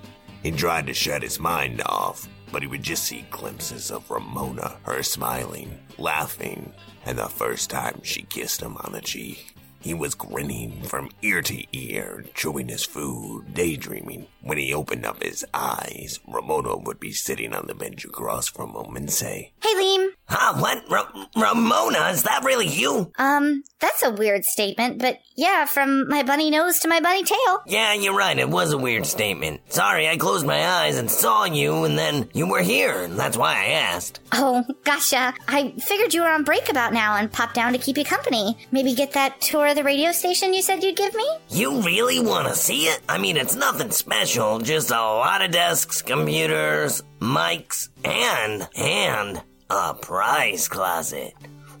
He 0.44 0.52
tried 0.52 0.86
to 0.86 0.94
shut 0.94 1.22
his 1.22 1.40
mind 1.40 1.82
off, 1.86 2.28
but 2.52 2.62
he 2.62 2.68
would 2.68 2.84
just 2.84 3.02
see 3.02 3.26
glimpses 3.30 3.90
of 3.90 4.08
Ramona, 4.08 4.78
her 4.84 5.02
smiling, 5.02 5.76
laughing, 5.98 6.72
and 7.04 7.18
the 7.18 7.26
first 7.26 7.68
time 7.68 8.00
she 8.04 8.22
kissed 8.22 8.62
him 8.62 8.76
on 8.76 8.92
the 8.92 9.00
cheek. 9.00 9.56
He 9.82 9.94
was 9.94 10.14
grinning 10.14 10.82
from 10.82 11.10
ear 11.22 11.42
to 11.42 11.64
ear, 11.76 12.24
chewing 12.34 12.68
his 12.68 12.84
food, 12.84 13.52
daydreaming. 13.52 14.28
When 14.40 14.56
he 14.56 14.72
opened 14.72 15.04
up 15.04 15.22
his 15.22 15.44
eyes, 15.52 16.20
Ramona 16.26 16.76
would 16.76 17.00
be 17.00 17.12
sitting 17.12 17.52
on 17.52 17.66
the 17.66 17.74
bench 17.74 18.04
across 18.04 18.46
from 18.48 18.70
him 18.76 18.94
and 18.94 19.10
say, 19.10 19.50
Hey, 19.60 19.74
Liam. 19.74 20.11
Huh, 20.34 20.54
what? 20.58 20.90
Ra- 20.90 21.26
Ramona, 21.36 22.08
is 22.08 22.22
that 22.22 22.42
really 22.42 22.66
you? 22.66 23.12
Um, 23.18 23.62
that's 23.80 24.02
a 24.02 24.10
weird 24.10 24.46
statement, 24.46 24.98
but 24.98 25.18
yeah, 25.36 25.66
from 25.66 26.08
my 26.08 26.22
bunny 26.22 26.48
nose 26.50 26.78
to 26.80 26.88
my 26.88 27.00
bunny 27.00 27.22
tail. 27.22 27.62
Yeah, 27.66 27.92
you're 27.92 28.16
right. 28.16 28.38
It 28.38 28.48
was 28.48 28.72
a 28.72 28.78
weird 28.78 29.04
statement. 29.04 29.60
Sorry, 29.70 30.08
I 30.08 30.16
closed 30.16 30.46
my 30.46 30.66
eyes 30.66 30.96
and 30.96 31.10
saw 31.10 31.44
you, 31.44 31.84
and 31.84 31.98
then 31.98 32.30
you 32.32 32.46
were 32.46 32.62
here, 32.62 33.02
and 33.02 33.18
that's 33.18 33.36
why 33.36 33.52
I 33.52 33.64
asked. 33.72 34.20
Oh, 34.32 34.64
gotcha. 34.84 35.34
I 35.48 35.74
figured 35.78 36.14
you 36.14 36.22
were 36.22 36.30
on 36.30 36.44
break 36.44 36.70
about 36.70 36.94
now 36.94 37.16
and 37.16 37.30
popped 37.30 37.54
down 37.54 37.72
to 37.74 37.78
keep 37.78 37.98
you 37.98 38.04
company. 38.04 38.56
Maybe 38.70 38.94
get 38.94 39.12
that 39.12 39.38
tour 39.42 39.66
of 39.66 39.76
the 39.76 39.84
radio 39.84 40.12
station 40.12 40.54
you 40.54 40.62
said 40.62 40.82
you'd 40.82 40.96
give 40.96 41.14
me? 41.14 41.28
You 41.50 41.82
really 41.82 42.20
want 42.20 42.48
to 42.48 42.54
see 42.54 42.84
it? 42.84 43.00
I 43.06 43.18
mean, 43.18 43.36
it's 43.36 43.54
nothing 43.54 43.90
special, 43.90 44.60
just 44.60 44.90
a 44.90 44.94
lot 44.94 45.42
of 45.42 45.50
desks, 45.50 46.00
computers, 46.00 47.02
mics, 47.20 47.90
and, 48.04 48.66
and 48.76 49.42
a 49.72 49.94
prize 49.94 50.68
closet. 50.68 51.32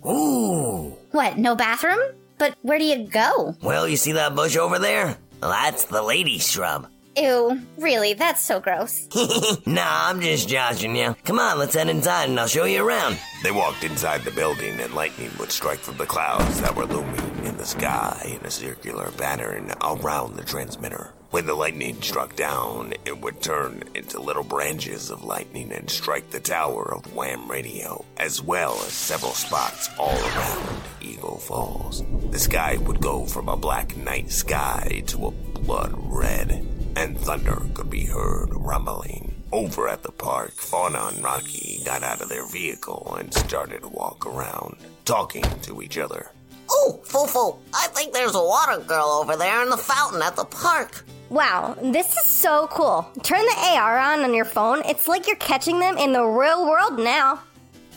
Ooh. 0.06 0.96
What, 1.10 1.36
no 1.36 1.54
bathroom? 1.54 2.00
But 2.38 2.56
where 2.62 2.78
do 2.78 2.84
you 2.84 3.06
go? 3.06 3.54
Well, 3.62 3.86
you 3.86 3.98
see 3.98 4.12
that 4.12 4.34
bush 4.34 4.56
over 4.56 4.78
there? 4.78 5.18
That's 5.40 5.84
the 5.84 6.02
lady 6.02 6.38
shrub. 6.38 6.88
Ew, 7.16 7.60
really, 7.76 8.14
that's 8.14 8.42
so 8.42 8.58
gross. 8.60 9.06
nah, 9.66 10.08
I'm 10.08 10.20
just 10.20 10.48
joshing 10.48 10.96
you. 10.96 11.14
Come 11.24 11.38
on, 11.38 11.58
let's 11.58 11.74
head 11.74 11.88
inside 11.88 12.30
and 12.30 12.40
I'll 12.40 12.46
show 12.46 12.64
you 12.64 12.86
around. 12.86 13.18
They 13.42 13.50
walked 13.50 13.84
inside 13.84 14.22
the 14.22 14.30
building, 14.30 14.78
and 14.80 14.94
lightning 14.94 15.30
would 15.38 15.50
strike 15.50 15.80
from 15.80 15.96
the 15.96 16.06
clouds 16.06 16.60
that 16.60 16.76
were 16.76 16.86
looming 16.86 17.44
in 17.44 17.56
the 17.56 17.66
sky 17.66 18.22
in 18.24 18.46
a 18.46 18.50
circular 18.50 19.10
pattern 19.10 19.72
around 19.82 20.36
the 20.36 20.44
transmitter. 20.44 21.12
When 21.32 21.46
the 21.46 21.54
lightning 21.54 22.00
struck 22.02 22.36
down, 22.36 22.92
it 23.06 23.18
would 23.20 23.40
turn 23.40 23.84
into 23.94 24.20
little 24.20 24.44
branches 24.44 25.10
of 25.10 25.24
lightning 25.24 25.72
and 25.72 25.88
strike 25.88 26.30
the 26.30 26.40
tower 26.40 26.94
of 26.94 27.14
Wham 27.14 27.50
Radio, 27.50 28.04
as 28.18 28.42
well 28.42 28.74
as 28.74 28.92
several 28.92 29.32
spots 29.32 29.88
all 29.98 30.14
around 30.14 30.80
Eagle 31.00 31.38
Falls. 31.38 32.04
The 32.30 32.38
sky 32.38 32.76
would 32.76 33.00
go 33.00 33.24
from 33.24 33.48
a 33.48 33.56
black 33.56 33.96
night 33.96 34.30
sky 34.30 35.02
to 35.06 35.26
a 35.26 35.30
blood 35.30 35.94
red, 35.96 36.66
and 36.96 37.18
thunder 37.18 37.62
could 37.74 37.90
be 37.90 38.06
heard 38.06 38.48
rumbling. 38.52 39.34
Over 39.52 39.88
at 39.88 40.02
the 40.02 40.12
park, 40.12 40.52
Fauna 40.52 41.10
and 41.12 41.22
Rocky 41.22 41.82
got 41.84 42.02
out 42.02 42.20
of 42.20 42.28
their 42.28 42.46
vehicle 42.46 43.16
and 43.18 43.32
started 43.34 43.82
to 43.82 43.88
walk 43.88 44.26
around, 44.26 44.76
talking 45.04 45.44
to 45.62 45.82
each 45.82 45.98
other. 45.98 46.30
Ooh, 46.70 46.98
Fufu, 47.04 47.58
I 47.74 47.88
think 47.88 48.12
there's 48.12 48.34
a 48.34 48.42
water 48.42 48.80
girl 48.80 49.08
over 49.22 49.36
there 49.36 49.62
in 49.62 49.68
the 49.68 49.76
fountain 49.76 50.22
at 50.22 50.36
the 50.36 50.44
park. 50.44 51.04
Wow, 51.28 51.76
this 51.82 52.16
is 52.16 52.24
so 52.24 52.66
cool. 52.70 53.10
Turn 53.22 53.44
the 53.44 53.56
AR 53.74 53.98
on 53.98 54.20
on 54.20 54.34
your 54.34 54.44
phone. 54.44 54.82
It's 54.84 55.08
like 55.08 55.26
you're 55.26 55.36
catching 55.36 55.80
them 55.80 55.98
in 55.98 56.12
the 56.12 56.24
real 56.24 56.66
world 56.66 56.98
now. 56.98 57.42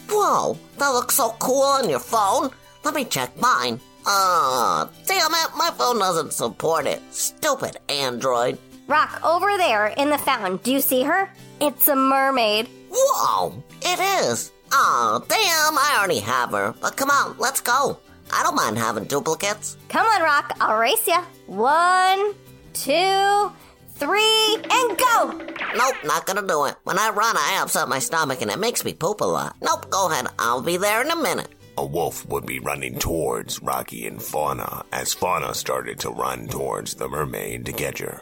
Whoa, 0.10 0.58
that 0.78 0.90
looks 0.90 1.16
so 1.16 1.36
cool 1.40 1.64
on 1.64 1.90
your 1.90 2.00
phone. 2.00 2.50
Let 2.84 2.96
me 2.96 3.06
check 3.06 3.38
mine. 3.40 3.80
Uh, 4.06 4.88
damn 5.08 5.32
it, 5.34 5.50
my 5.58 5.72
phone 5.78 5.98
doesn't 5.98 6.32
support 6.32 6.86
it. 6.86 7.02
Stupid 7.12 7.78
Android. 7.90 8.58
Rock, 8.88 9.20
over 9.24 9.58
there 9.58 9.88
in 9.88 10.10
the 10.10 10.18
fountain. 10.18 10.58
Do 10.58 10.72
you 10.72 10.80
see 10.80 11.04
her? 11.04 11.30
It's 11.60 11.88
a 11.88 11.96
mermaid. 11.96 12.70
Whoa, 12.92 13.64
it 13.82 14.24
is. 14.24 14.52
Oh, 14.72 15.24
damn, 15.28 15.78
I 15.78 15.96
already 15.98 16.20
have 16.20 16.52
her. 16.52 16.74
But 16.80 16.96
come 16.96 17.10
on, 17.10 17.36
let's 17.40 17.62
go. 17.62 17.98
I 18.32 18.44
don't 18.44 18.56
mind 18.56 18.78
having 18.78 19.06
duplicates. 19.06 19.78
Come 19.90 20.06
on, 20.06 20.22
Rock. 20.22 20.56
I'll 20.60 20.78
race 20.78 21.08
ya. 21.08 21.24
One, 21.48 22.34
two, 22.74 23.52
three, 23.96 24.56
and 24.56 24.98
go! 24.98 25.42
Nope, 25.76 25.96
not 26.04 26.26
gonna 26.26 26.46
do 26.46 26.66
it. 26.66 26.76
When 26.84 27.00
I 27.00 27.10
run, 27.10 27.36
I 27.38 27.60
upset 27.62 27.88
my 27.88 28.00
stomach 28.00 28.42
and 28.42 28.52
it 28.52 28.60
makes 28.60 28.84
me 28.86 28.94
poop 28.94 29.22
a 29.22 29.26
lot. 29.26 29.56
Nope, 29.62 29.90
go 29.90 30.12
ahead. 30.12 30.28
I'll 30.38 30.62
be 30.62 30.78
there 30.78 31.02
in 31.02 31.12
a 31.12 31.16
minute. 31.16 31.50
A 31.78 31.86
wolf 31.86 32.26
would 32.30 32.46
be 32.46 32.60
running 32.60 33.00
towards 33.00 33.62
Rocky 33.62 34.08
and 34.08 34.22
Fauna 34.22 34.86
as 34.94 35.14
Fauna 35.14 35.54
started 35.54 36.00
to 36.00 36.10
run 36.10 36.48
towards 36.48 36.94
the 36.96 37.10
mermaid 37.10 37.66
to 37.66 37.74
catch 37.74 38.00
her. 38.00 38.22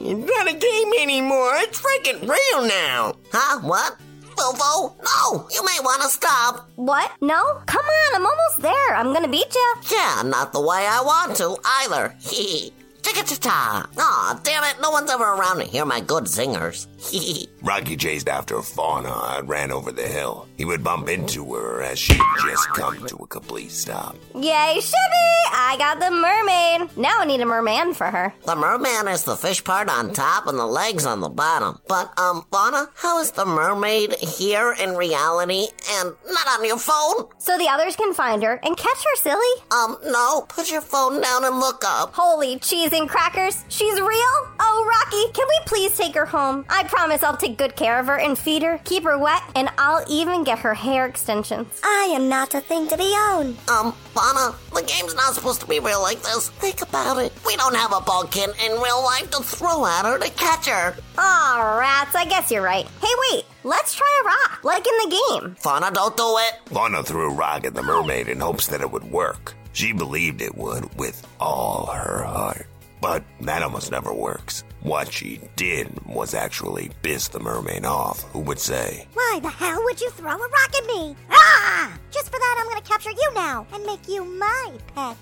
Run! 0.00 0.20
It's 0.20 0.30
not 0.30 0.48
a 0.48 0.54
game 0.54 0.92
anymore. 1.00 1.52
It's 1.56 1.80
freaking 1.80 2.22
real 2.22 2.66
now. 2.66 3.14
Huh? 3.32 3.60
What? 3.60 3.96
Fufu? 4.36 4.94
No, 5.04 5.48
you 5.50 5.64
may 5.64 5.78
want 5.82 6.02
to 6.02 6.08
stop. 6.08 6.68
What? 6.76 7.12
No? 7.20 7.42
Come 7.66 7.84
on, 7.84 8.14
I'm 8.14 8.26
almost 8.26 8.62
there. 8.62 8.94
I'm 8.96 9.12
gonna 9.12 9.28
beat 9.28 9.54
ya. 9.54 9.82
Yeah, 9.92 10.22
not 10.24 10.52
the 10.52 10.60
way 10.60 10.86
I 10.86 11.02
want 11.02 11.36
to 11.36 11.56
either. 11.82 12.14
Hee 12.20 12.72
Chicka-cha-cha. 13.02 13.88
Aw, 13.98 14.40
damn 14.42 14.64
it, 14.64 14.76
no 14.80 14.90
one's 14.90 15.10
ever 15.10 15.24
around 15.24 15.58
to 15.58 15.64
hear 15.64 15.84
my 15.84 16.00
good 16.00 16.24
zingers. 16.24 16.86
Hee 17.10 17.48
Rocky 17.62 17.96
chased 17.96 18.28
after 18.28 18.60
Fauna 18.62 19.38
and 19.38 19.48
ran 19.48 19.70
over 19.70 19.90
the 19.92 20.06
hill. 20.06 20.46
He 20.56 20.64
would 20.64 20.84
bump 20.84 21.08
into 21.08 21.54
her 21.54 21.82
as 21.82 21.98
she 21.98 22.14
had 22.14 22.46
just 22.46 22.68
come 22.70 23.06
to 23.06 23.16
a 23.16 23.26
complete 23.26 23.70
stop. 23.70 24.16
Yay, 24.34 24.76
Shibby! 24.80 25.30
I 25.52 25.76
got 25.78 25.98
the 26.00 26.10
mermaid. 26.10 26.96
Now 26.96 27.20
I 27.20 27.24
need 27.24 27.40
a 27.40 27.46
merman 27.46 27.94
for 27.94 28.06
her. 28.06 28.32
The 28.44 28.56
merman 28.56 29.08
is 29.08 29.24
the 29.24 29.36
fish 29.36 29.62
part 29.64 29.88
on 29.88 30.12
top 30.12 30.46
and 30.46 30.58
the 30.58 30.66
legs 30.66 31.06
on 31.06 31.20
the 31.20 31.28
bottom. 31.28 31.78
But, 31.88 32.18
um, 32.18 32.44
Fauna, 32.50 32.88
how 32.94 33.20
is 33.20 33.30
the 33.30 33.46
mermaid 33.46 34.14
here 34.16 34.74
in 34.78 34.94
reality 34.96 35.66
and 35.92 36.12
not 36.28 36.46
on 36.48 36.64
your 36.64 36.78
phone? 36.78 37.26
So 37.38 37.56
the 37.58 37.68
others 37.68 37.96
can 37.96 38.12
find 38.14 38.42
her 38.42 38.60
and 38.62 38.76
catch 38.76 39.04
her, 39.04 39.16
silly. 39.16 39.62
Um, 39.70 39.96
no, 40.04 40.42
put 40.48 40.70
your 40.70 40.80
phone 40.82 41.20
down 41.20 41.44
and 41.44 41.58
look 41.60 41.82
up. 41.86 42.14
Holy 42.14 42.58
cheesy 42.58 42.89
and 42.92 43.08
crackers. 43.08 43.64
She's 43.68 44.00
real? 44.00 44.34
Oh, 44.58 44.86
Rocky, 44.88 45.32
can 45.32 45.46
we 45.48 45.58
please 45.66 45.96
take 45.96 46.14
her 46.14 46.26
home? 46.26 46.64
I 46.68 46.84
promise 46.84 47.22
I'll 47.22 47.36
take 47.36 47.56
good 47.58 47.76
care 47.76 47.98
of 47.98 48.06
her 48.06 48.18
and 48.18 48.38
feed 48.38 48.62
her, 48.62 48.80
keep 48.84 49.04
her 49.04 49.18
wet, 49.18 49.42
and 49.54 49.68
I'll 49.78 50.04
even 50.08 50.44
get 50.44 50.58
her 50.60 50.74
hair 50.74 51.06
extensions. 51.06 51.80
I 51.84 52.10
am 52.14 52.28
not 52.28 52.54
a 52.54 52.60
thing 52.60 52.88
to 52.88 52.96
be 52.96 53.14
owned. 53.30 53.56
Um, 53.68 53.92
Fauna, 54.14 54.56
the 54.74 54.82
game's 54.82 55.14
not 55.14 55.34
supposed 55.34 55.60
to 55.60 55.66
be 55.66 55.80
real 55.80 56.02
like 56.02 56.20
this. 56.22 56.50
Think 56.50 56.82
about 56.82 57.18
it. 57.18 57.32
We 57.46 57.56
don't 57.56 57.76
have 57.76 57.92
a 57.92 58.00
ball 58.00 58.24
kid 58.24 58.50
in 58.64 58.72
real 58.72 59.02
life 59.02 59.30
to 59.30 59.42
throw 59.42 59.86
at 59.86 60.04
her 60.04 60.18
to 60.18 60.30
catch 60.30 60.66
her. 60.66 60.96
Aw, 61.18 61.76
rats, 61.78 62.14
I 62.14 62.24
guess 62.24 62.50
you're 62.50 62.62
right. 62.62 62.86
Hey, 63.00 63.14
wait, 63.32 63.44
let's 63.64 63.94
try 63.94 64.20
a 64.22 64.26
rock, 64.26 64.64
like 64.64 64.86
in 64.86 65.10
the 65.10 65.16
game. 65.40 65.54
Fauna, 65.60 65.90
don't 65.92 66.16
do 66.16 66.36
it. 66.38 66.54
Fauna 66.66 67.02
threw 67.02 67.30
a 67.30 67.34
rock 67.34 67.64
at 67.64 67.74
the 67.74 67.82
mermaid 67.82 68.28
in 68.28 68.40
hopes 68.40 68.66
that 68.68 68.80
it 68.80 68.90
would 68.90 69.04
work. 69.04 69.54
She 69.72 69.92
believed 69.92 70.42
it 70.42 70.56
would 70.56 70.92
with 70.98 71.26
all 71.38 71.86
her 71.86 72.24
heart. 72.24 72.66
But 73.00 73.24
that 73.40 73.62
almost 73.62 73.90
never 73.90 74.12
works. 74.12 74.64
What 74.82 75.12
she 75.12 75.40
did 75.56 75.88
was 76.06 76.34
actually 76.34 76.90
piss 77.02 77.28
the 77.28 77.40
mermaid 77.40 77.84
off, 77.84 78.22
who 78.32 78.40
would 78.40 78.58
say, 78.58 79.06
Why 79.14 79.38
the 79.42 79.48
hell 79.48 79.82
would 79.84 80.00
you 80.00 80.10
throw 80.10 80.32
a 80.32 80.38
rock 80.38 80.74
at 80.76 80.86
me? 80.86 81.16
Ah! 81.30 81.92
Just 82.10 82.26
for 82.26 82.38
that, 82.38 82.56
I'm 82.58 82.68
gonna 82.68 82.82
capture 82.82 83.10
you 83.10 83.34
now 83.34 83.66
and 83.72 83.84
make 83.84 84.08
you 84.08 84.24
my 84.24 84.72
pet. 84.94 85.16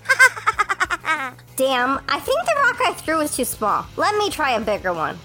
Damn, 1.55 1.99
I 2.07 2.19
think 2.19 2.39
the 2.45 2.55
rock 2.63 2.77
I 2.85 2.93
threw 2.93 3.17
was 3.17 3.35
too 3.35 3.45
small. 3.45 3.85
Let 3.97 4.15
me 4.17 4.29
try 4.29 4.51
a 4.51 4.61
bigger 4.61 4.93
one. 4.93 5.17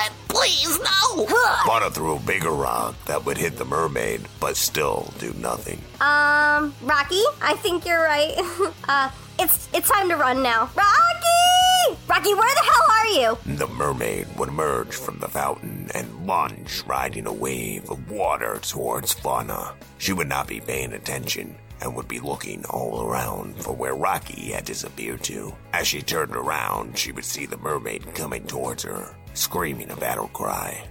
Fauna, 0.00 0.08
don't 0.08 0.28
do 0.28 0.34
it. 0.34 0.40
Please, 0.40 0.78
no. 0.78 1.26
Fauna 1.66 1.90
threw 1.90 2.16
a 2.16 2.20
bigger 2.20 2.50
rock 2.50 2.94
that 3.06 3.24
would 3.24 3.36
hit 3.38 3.56
the 3.56 3.64
mermaid, 3.64 4.22
but 4.38 4.56
still 4.56 5.12
do 5.18 5.32
nothing. 5.34 5.78
Um, 6.00 6.74
Rocky, 6.82 7.22
I 7.42 7.54
think 7.58 7.86
you're 7.86 8.02
right. 8.02 8.34
uh, 8.88 9.10
it's 9.38 9.68
it's 9.72 9.88
time 9.88 10.08
to 10.08 10.16
run 10.16 10.42
now. 10.42 10.70
Rocky! 10.76 11.96
Rocky, 12.08 12.34
where 12.34 12.54
the 12.54 12.62
hell 12.62 12.86
are 12.90 13.06
you? 13.06 13.56
The 13.56 13.66
mermaid 13.68 14.26
would 14.36 14.48
emerge 14.48 14.94
from 14.94 15.18
the 15.18 15.28
fountain 15.28 15.90
and 15.94 16.26
lunge, 16.26 16.82
riding 16.86 17.26
a 17.26 17.32
wave 17.32 17.90
of 17.90 18.10
water 18.10 18.58
towards 18.62 19.12
Fauna. 19.12 19.74
She 19.98 20.12
would 20.12 20.28
not 20.28 20.46
be 20.46 20.60
paying 20.60 20.92
attention 20.92 21.56
and 21.80 21.96
would 21.96 22.08
be 22.08 22.20
looking 22.20 22.64
all 22.66 23.02
around 23.02 23.56
for 23.56 23.74
where 23.74 23.94
Rocky 23.94 24.52
had 24.52 24.64
disappeared 24.64 25.22
to. 25.24 25.54
As 25.72 25.86
she 25.86 26.02
turned 26.02 26.36
around, 26.36 26.98
she 26.98 27.12
would 27.12 27.24
see 27.24 27.46
the 27.46 27.56
mermaid 27.56 28.14
coming 28.14 28.46
towards 28.46 28.82
her, 28.82 29.16
screaming 29.34 29.90
a 29.90 29.96
battle 29.96 30.28
cry. 30.28 30.82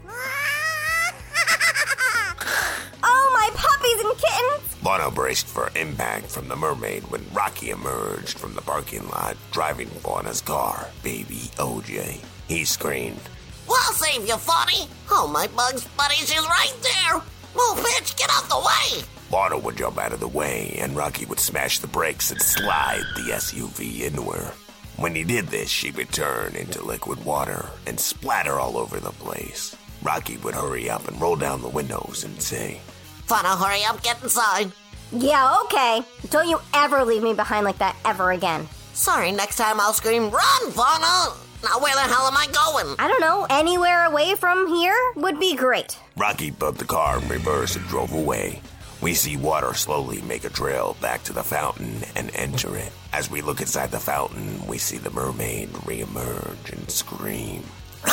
Oh, 3.02 3.32
my 3.34 3.50
puppies 3.54 4.04
and 4.04 4.18
kittens! 4.18 4.76
Fauna 4.84 5.12
braced 5.12 5.48
for 5.48 5.72
impact 5.76 6.28
from 6.28 6.48
the 6.48 6.56
mermaid 6.56 7.04
when 7.12 7.24
Rocky 7.34 7.70
emerged 7.70 8.38
from 8.38 8.54
the 8.56 8.62
parking 8.62 9.08
lot, 9.10 9.38
driving 9.52 9.88
Fauna's 9.88 10.42
car, 10.42 10.88
Baby 11.04 11.50
OJ. 11.58 12.20
He 12.48 12.66
screamed, 12.66 13.22
We'll 13.68 13.94
save 13.94 14.28
you, 14.28 14.36
Funny. 14.38 14.88
Oh, 15.12 15.28
my 15.28 15.48
Bugs 15.48 15.86
Buddy, 15.98 16.16
she's 16.16 16.40
right 16.40 16.74
there. 16.82 17.14
Move, 17.56 17.84
bitch, 17.86 18.18
get 18.18 18.30
out 18.32 18.50
the 18.50 18.58
way. 18.58 19.04
Fauna 19.30 19.58
would 19.60 19.78
jump 19.78 19.98
out 20.00 20.12
of 20.12 20.20
the 20.20 20.28
way, 20.28 20.76
and 20.80 20.96
Rocky 20.96 21.26
would 21.26 21.40
smash 21.40 21.80
the 21.80 21.88
brakes 21.88 22.32
and 22.32 22.42
slide 22.42 23.04
the 23.16 23.32
SUV 23.34 24.02
into 24.02 24.24
her. 24.32 24.52
When 25.00 25.16
he 25.16 25.24
did 25.24 25.48
this, 25.48 25.70
she 25.70 25.92
would 25.92 26.12
turn 26.12 26.58
into 26.58 26.84
liquid 26.84 27.24
water 27.24 27.70
and 27.88 27.98
splatter 27.98 28.60
all 28.60 28.78
over 28.78 29.00
the 29.00 29.12
place. 29.12 29.74
Rocky 30.04 30.36
would 30.40 30.54
hurry 30.54 30.90
up 30.90 31.08
and 31.08 31.22
roll 31.22 31.38
down 31.38 31.62
the 31.62 31.70
windows 31.70 32.26
and 32.26 32.42
say, 32.42 32.82
Fauna, 33.26 33.56
hurry 33.56 33.86
up, 33.86 34.04
get 34.04 34.22
inside. 34.22 34.74
Yeah, 35.14 35.56
okay. 35.64 36.04
Don't 36.32 36.50
you 36.50 36.60
ever 36.74 37.06
leave 37.06 37.24
me 37.24 37.34
behind 37.34 37.64
like 37.64 37.78
that 37.78 37.96
ever 38.04 38.32
again. 38.32 38.68
Sorry, 38.92 39.32
next 39.32 39.56
time 39.56 39.80
I'll 39.80 39.94
scream, 39.94 40.24
Run, 40.24 40.72
Fauna! 40.72 41.34
Now, 41.64 41.80
where 41.80 41.96
the 41.96 42.02
hell 42.02 42.28
am 42.28 42.36
I 42.36 42.48
going? 42.48 42.98
I 43.00 43.08
don't 43.08 43.22
know, 43.22 43.48
anywhere 43.50 44.04
away 44.04 44.36
from 44.36 44.68
here 44.68 44.98
would 45.16 45.40
be 45.40 45.56
great. 45.56 45.98
Rocky 46.18 46.52
put 46.52 46.78
the 46.78 46.84
car 46.84 47.22
in 47.22 47.28
reverse 47.30 47.78
and 47.78 47.88
drove 47.88 48.12
away. 48.12 48.62
We 49.02 49.14
see 49.14 49.38
water 49.38 49.74
slowly 49.74 50.22
make 50.22 50.44
a 50.44 50.50
trail 50.50 50.98
back 51.00 51.24
to 51.24 51.34
the 51.34 51.44
fountain 51.44 52.04
and 52.16 52.32
enter 52.36 52.76
it. 52.76 52.92
As 53.14 53.32
we 53.32 53.42
look 53.42 53.62
inside 53.62 53.92
the 53.92 54.00
fountain, 54.00 54.66
we 54.68 54.78
see 54.78 54.98
the 54.98 55.10
mermaid 55.10 55.70
reemerge 55.70 56.74
and 56.74 56.92
scream. 56.92 57.64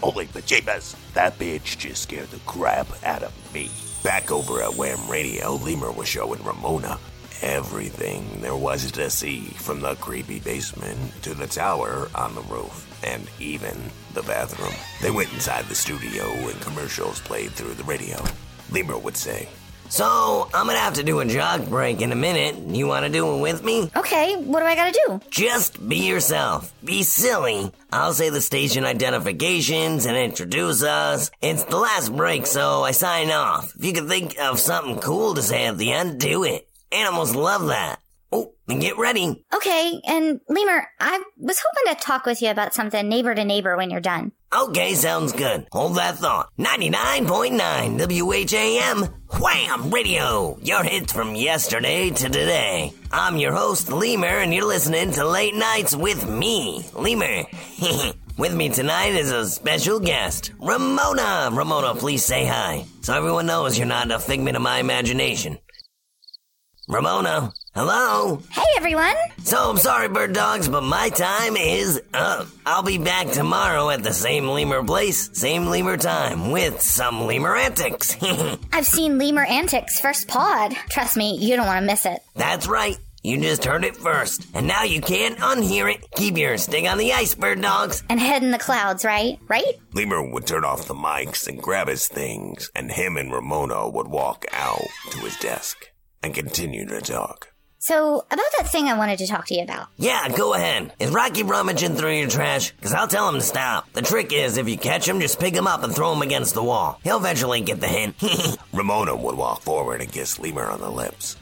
Holy 0.00 0.26
pajamas! 0.26 0.96
That 1.12 1.38
bitch 1.38 1.76
just 1.76 2.02
scared 2.02 2.30
the 2.30 2.38
crap 2.40 2.88
out 3.04 3.22
of 3.22 3.54
me. 3.54 3.70
Back 4.02 4.32
over 4.32 4.62
at 4.62 4.76
Wham 4.76 5.10
Radio, 5.10 5.56
Lemur 5.56 5.92
was 5.92 6.08
showing 6.08 6.42
Ramona 6.42 6.98
everything 7.42 8.40
there 8.40 8.56
was 8.56 8.90
to 8.92 9.10
see 9.10 9.40
from 9.40 9.80
the 9.80 9.94
creepy 9.96 10.40
basement 10.40 11.22
to 11.22 11.34
the 11.34 11.46
tower 11.46 12.08
on 12.14 12.34
the 12.34 12.42
roof 12.42 12.86
and 13.04 13.28
even 13.38 13.76
the 14.14 14.22
bathroom. 14.22 14.74
They 15.00 15.10
went 15.10 15.32
inside 15.32 15.66
the 15.66 15.74
studio 15.74 16.24
and 16.24 16.60
commercials 16.60 17.20
played 17.20 17.50
through 17.52 17.74
the 17.74 17.84
radio. 17.84 18.22
Lemur 18.70 18.98
would 18.98 19.16
say, 19.16 19.48
So, 19.90 20.48
I'm 20.54 20.66
gonna 20.66 20.78
have 20.78 20.94
to 20.94 21.02
do 21.02 21.18
a 21.18 21.24
jock 21.24 21.66
break 21.66 22.00
in 22.00 22.12
a 22.12 22.16
minute. 22.16 22.56
You 22.74 22.86
wanna 22.86 23.08
do 23.08 23.34
it 23.34 23.40
with 23.40 23.64
me? 23.64 23.90
Okay, 23.96 24.36
what 24.36 24.60
do 24.60 24.66
I 24.66 24.76
gotta 24.76 24.98
do? 25.06 25.20
Just 25.30 25.86
be 25.88 26.06
yourself. 26.08 26.72
Be 26.84 27.02
silly. 27.02 27.72
I'll 27.92 28.12
say 28.12 28.30
the 28.30 28.40
station 28.40 28.84
identifications 28.84 30.06
and 30.06 30.16
introduce 30.16 30.84
us. 30.84 31.32
It's 31.42 31.64
the 31.64 31.76
last 31.76 32.14
break, 32.14 32.46
so 32.46 32.84
I 32.84 32.92
sign 32.92 33.32
off. 33.32 33.74
If 33.76 33.84
you 33.84 33.92
can 33.92 34.08
think 34.08 34.38
of 34.38 34.60
something 34.60 35.00
cool 35.00 35.34
to 35.34 35.42
say 35.42 35.66
at 35.66 35.76
the 35.76 35.90
end, 35.90 36.20
do 36.20 36.44
it. 36.44 36.68
Animals 36.92 37.34
love 37.34 37.66
that. 37.66 37.98
Oh, 38.32 38.52
and 38.68 38.80
get 38.80 38.96
ready. 38.96 39.44
Okay, 39.52 40.00
and 40.06 40.40
Lemur, 40.48 40.86
I 41.00 41.20
was 41.36 41.60
hoping 41.60 41.96
to 41.96 42.00
talk 42.00 42.26
with 42.26 42.40
you 42.42 42.50
about 42.50 42.74
something 42.74 43.08
neighbor 43.08 43.34
to 43.34 43.44
neighbor 43.44 43.76
when 43.76 43.90
you're 43.90 44.00
done. 44.00 44.30
Okay, 44.52 44.94
sounds 44.94 45.32
good. 45.32 45.68
Hold 45.70 45.94
that 45.94 46.18
thought. 46.18 46.50
99.9 46.58 48.50
WHAM 48.50 49.04
Wham 49.40 49.90
Radio. 49.92 50.58
Your 50.60 50.82
hits 50.82 51.12
from 51.12 51.36
yesterday 51.36 52.10
to 52.10 52.28
today. 52.28 52.92
I'm 53.12 53.36
your 53.36 53.52
host, 53.52 53.92
Lemur, 53.92 54.26
and 54.26 54.52
you're 54.52 54.66
listening 54.66 55.12
to 55.12 55.24
Late 55.24 55.54
Nights 55.54 55.94
with 55.94 56.28
me, 56.28 56.84
Lemur. 56.94 57.44
with 58.38 58.52
me 58.52 58.70
tonight 58.70 59.14
is 59.14 59.30
a 59.30 59.46
special 59.46 60.00
guest, 60.00 60.50
Ramona. 60.58 61.50
Ramona, 61.52 61.94
please 61.94 62.24
say 62.24 62.44
hi. 62.44 62.84
So 63.02 63.14
everyone 63.16 63.46
knows 63.46 63.78
you're 63.78 63.86
not 63.86 64.10
a 64.10 64.18
figment 64.18 64.56
of 64.56 64.62
my 64.62 64.80
imagination. 64.80 65.58
Ramona, 66.88 67.52
hello? 67.74 68.42
Hey 68.50 68.62
everyone! 68.76 69.14
So 69.42 69.70
I'm 69.70 69.76
sorry, 69.78 70.08
bird 70.08 70.32
dogs, 70.32 70.68
but 70.68 70.82
my 70.82 71.08
time 71.10 71.56
is 71.56 72.00
up. 72.12 72.46
I'll 72.66 72.82
be 72.82 72.98
back 72.98 73.28
tomorrow 73.28 73.90
at 73.90 74.02
the 74.02 74.12
same 74.12 74.48
lemur 74.48 74.82
place, 74.84 75.30
same 75.32 75.66
lemur 75.66 75.96
time, 75.96 76.50
with 76.50 76.80
some 76.80 77.26
lemur 77.26 77.56
antics. 77.56 78.16
I've 78.72 78.86
seen 78.86 79.18
Lemur 79.18 79.44
Antics 79.44 80.00
first 80.00 80.28
pod. 80.28 80.72
Trust 80.88 81.16
me, 81.16 81.36
you 81.36 81.56
don't 81.56 81.66
want 81.66 81.80
to 81.80 81.86
miss 81.86 82.06
it. 82.06 82.20
That's 82.34 82.66
right. 82.66 82.98
You 83.22 83.38
just 83.38 83.66
heard 83.66 83.84
it 83.84 83.96
first, 83.96 84.46
and 84.54 84.66
now 84.66 84.84
you 84.84 85.02
can't 85.02 85.36
unhear 85.38 85.92
it. 85.94 86.10
Keep 86.12 86.38
your 86.38 86.56
stick 86.56 86.86
on 86.86 86.96
the 86.96 87.12
ice, 87.12 87.34
bird 87.34 87.60
dogs. 87.60 88.02
And 88.08 88.18
head 88.18 88.42
in 88.42 88.50
the 88.50 88.58
clouds, 88.58 89.04
right? 89.04 89.38
Right? 89.46 89.74
Lemur 89.92 90.32
would 90.32 90.46
turn 90.46 90.64
off 90.64 90.86
the 90.86 90.94
mics 90.94 91.46
and 91.46 91.60
grab 91.60 91.88
his 91.88 92.08
things, 92.08 92.70
and 92.74 92.90
him 92.90 93.18
and 93.18 93.30
Ramona 93.30 93.90
would 93.90 94.08
walk 94.08 94.46
out 94.52 94.86
to 95.10 95.18
his 95.18 95.36
desk 95.36 95.90
and 96.22 96.34
continue 96.34 96.86
to 96.86 97.02
talk. 97.02 97.49
So, 97.82 98.18
about 98.30 98.44
that 98.58 98.68
thing 98.70 98.88
I 98.88 98.98
wanted 98.98 99.20
to 99.20 99.26
talk 99.26 99.46
to 99.46 99.54
you 99.54 99.62
about. 99.62 99.88
Yeah, 99.96 100.28
go 100.28 100.52
ahead. 100.52 100.92
Is 100.98 101.10
Rocky 101.10 101.44
rummaging 101.44 101.94
through 101.94 102.12
your 102.12 102.28
trash? 102.28 102.72
Because 102.72 102.92
I'll 102.92 103.08
tell 103.08 103.26
him 103.26 103.36
to 103.36 103.40
stop. 103.40 103.90
The 103.94 104.02
trick 104.02 104.34
is, 104.34 104.58
if 104.58 104.68
you 104.68 104.76
catch 104.76 105.08
him, 105.08 105.18
just 105.18 105.40
pick 105.40 105.54
him 105.54 105.66
up 105.66 105.82
and 105.82 105.94
throw 105.94 106.12
him 106.12 106.20
against 106.20 106.52
the 106.52 106.62
wall. 106.62 107.00
He'll 107.04 107.16
eventually 107.16 107.62
get 107.62 107.80
the 107.80 107.86
hint. 107.88 108.16
Ramona 108.74 109.16
would 109.16 109.34
walk 109.34 109.62
forward 109.62 110.02
and 110.02 110.12
kiss 110.12 110.38
Lemur 110.38 110.66
on 110.66 110.80
the 110.82 110.90
lips, 110.90 111.36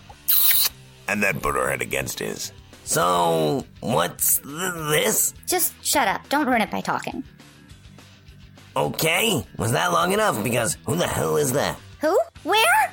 and 1.08 1.20
then 1.20 1.40
put 1.40 1.56
her 1.56 1.68
head 1.70 1.82
against 1.82 2.20
his. 2.20 2.52
so, 2.84 3.64
what's 3.80 4.38
th- 4.38 4.46
this? 4.46 5.34
Just 5.48 5.72
shut 5.84 6.06
up. 6.06 6.28
Don't 6.28 6.46
ruin 6.46 6.62
it 6.62 6.70
by 6.70 6.82
talking. 6.82 7.24
Okay, 8.76 9.44
was 9.56 9.72
that 9.72 9.90
long 9.90 10.12
enough? 10.12 10.40
Because 10.44 10.76
who 10.86 10.94
the 10.94 11.08
hell 11.08 11.36
is 11.36 11.54
that? 11.54 11.76
Who? 12.00 12.16
Where? 12.44 12.92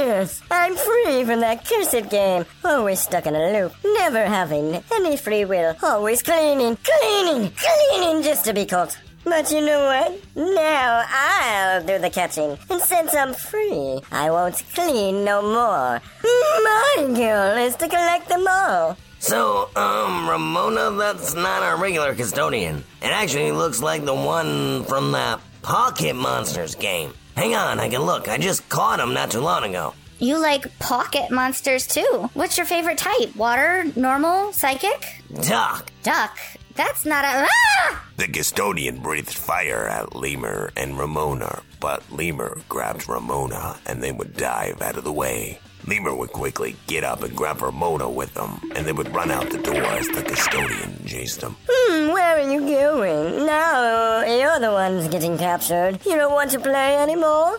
I'm 0.00 0.76
free 0.76 1.24
from 1.24 1.40
that 1.40 1.66
cursed 1.66 2.08
game. 2.08 2.46
Always 2.64 3.00
stuck 3.00 3.26
in 3.26 3.34
a 3.34 3.52
loop, 3.52 3.74
never 3.84 4.24
having 4.24 4.82
any 4.90 5.18
free 5.18 5.44
will. 5.44 5.76
Always 5.82 6.22
cleaning, 6.22 6.78
cleaning, 6.82 7.52
cleaning 7.52 8.22
just 8.22 8.46
to 8.46 8.54
be 8.54 8.64
caught. 8.64 8.96
But 9.24 9.50
you 9.50 9.60
know 9.60 9.84
what? 9.84 10.18
Now 10.34 11.04
I'll 11.06 11.84
do 11.84 11.98
the 11.98 12.08
catching. 12.08 12.56
And 12.70 12.80
since 12.80 13.14
I'm 13.14 13.34
free, 13.34 14.00
I 14.10 14.30
won't 14.30 14.62
clean 14.74 15.22
no 15.22 15.42
more. 15.42 16.00
My 16.22 16.96
goal 16.96 17.58
is 17.58 17.76
to 17.76 17.86
collect 17.86 18.26
them 18.30 18.46
all. 18.48 18.96
So, 19.18 19.68
um, 19.76 20.30
Ramona, 20.30 20.92
that's 20.92 21.34
not 21.34 21.62
our 21.62 21.76
regular 21.76 22.14
custodian. 22.14 22.82
It 23.02 23.08
actually 23.12 23.52
looks 23.52 23.82
like 23.82 24.06
the 24.06 24.14
one 24.14 24.84
from 24.84 25.12
that 25.12 25.40
Pocket 25.60 26.16
Monsters 26.16 26.74
game. 26.74 27.12
Hang 27.36 27.54
on, 27.54 27.80
I 27.80 27.88
can 27.88 28.02
look. 28.02 28.28
I 28.28 28.38
just 28.38 28.68
caught 28.68 29.00
him 29.00 29.14
not 29.14 29.30
too 29.30 29.40
long 29.40 29.64
ago. 29.64 29.94
you 30.18 30.38
like 30.38 30.78
pocket 30.78 31.30
monsters 31.30 31.86
too. 31.86 32.28
What's 32.34 32.56
your 32.58 32.66
favorite 32.66 32.98
type? 32.98 33.34
Water, 33.36 33.84
normal, 33.96 34.52
psychic? 34.52 35.06
Duck. 35.42 35.90
Duck. 36.02 36.38
That's 36.74 37.04
not 37.04 37.24
a. 37.24 37.46
Ah! 37.48 38.04
The 38.16 38.28
custodian 38.28 39.00
breathed 39.00 39.32
fire 39.32 39.88
at 39.88 40.14
Lemur 40.14 40.70
and 40.76 40.98
Ramona, 40.98 41.62
but 41.80 42.02
Lemur 42.12 42.58
grabbed 42.68 43.08
Ramona 43.08 43.78
and 43.86 44.02
they 44.02 44.12
would 44.12 44.36
dive 44.36 44.80
out 44.82 44.96
of 44.96 45.04
the 45.04 45.12
way. 45.12 45.58
Lemur 45.86 46.14
would 46.14 46.32
quickly 46.32 46.76
get 46.86 47.04
up 47.04 47.22
and 47.22 47.34
grab 47.34 47.62
Ramona 47.62 48.08
with 48.08 48.32
them, 48.34 48.60
and 48.74 48.86
they 48.86 48.92
would 48.92 49.12
run 49.14 49.30
out 49.30 49.50
the 49.50 49.58
door 49.58 49.82
as 49.82 50.08
the 50.08 50.22
custodian 50.22 51.04
chased 51.06 51.40
them. 51.40 51.56
Hmm, 51.68 52.12
where 52.12 52.38
are 52.38 52.50
you 52.50 52.60
going? 52.60 53.46
Now 53.46 54.24
you're 54.24 54.60
the 54.60 54.72
ones 54.72 55.08
getting 55.08 55.38
captured. 55.38 56.04
You 56.04 56.16
don't 56.16 56.32
want 56.32 56.50
to 56.52 56.60
play 56.60 56.96
anymore? 56.96 57.58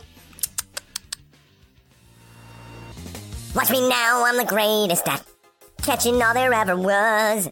Watch 3.55 3.69
me 3.69 3.87
now, 3.89 4.23
I'm 4.25 4.37
the 4.37 4.45
greatest 4.45 5.07
at 5.07 5.25
catching 5.81 6.21
all 6.21 6.33
there 6.33 6.53
ever 6.53 6.77
was. 6.77 7.49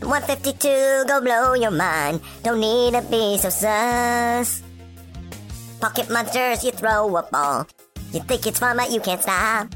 152, 0.00 1.04
go 1.06 1.20
blow 1.20 1.54
your 1.54 1.70
mind. 1.70 2.20
Don't 2.42 2.58
need 2.58 2.94
to 2.94 3.02
be 3.02 3.38
so 3.38 3.50
sus. 3.50 4.62
Pocket 5.80 6.10
monsters, 6.10 6.64
you 6.64 6.72
throw 6.72 7.16
a 7.16 7.22
ball. 7.22 7.66
You 8.12 8.20
think 8.20 8.46
it's 8.46 8.58
fun, 8.58 8.76
but 8.76 8.90
you 8.90 9.00
can't 9.00 9.22
stop. 9.22 9.68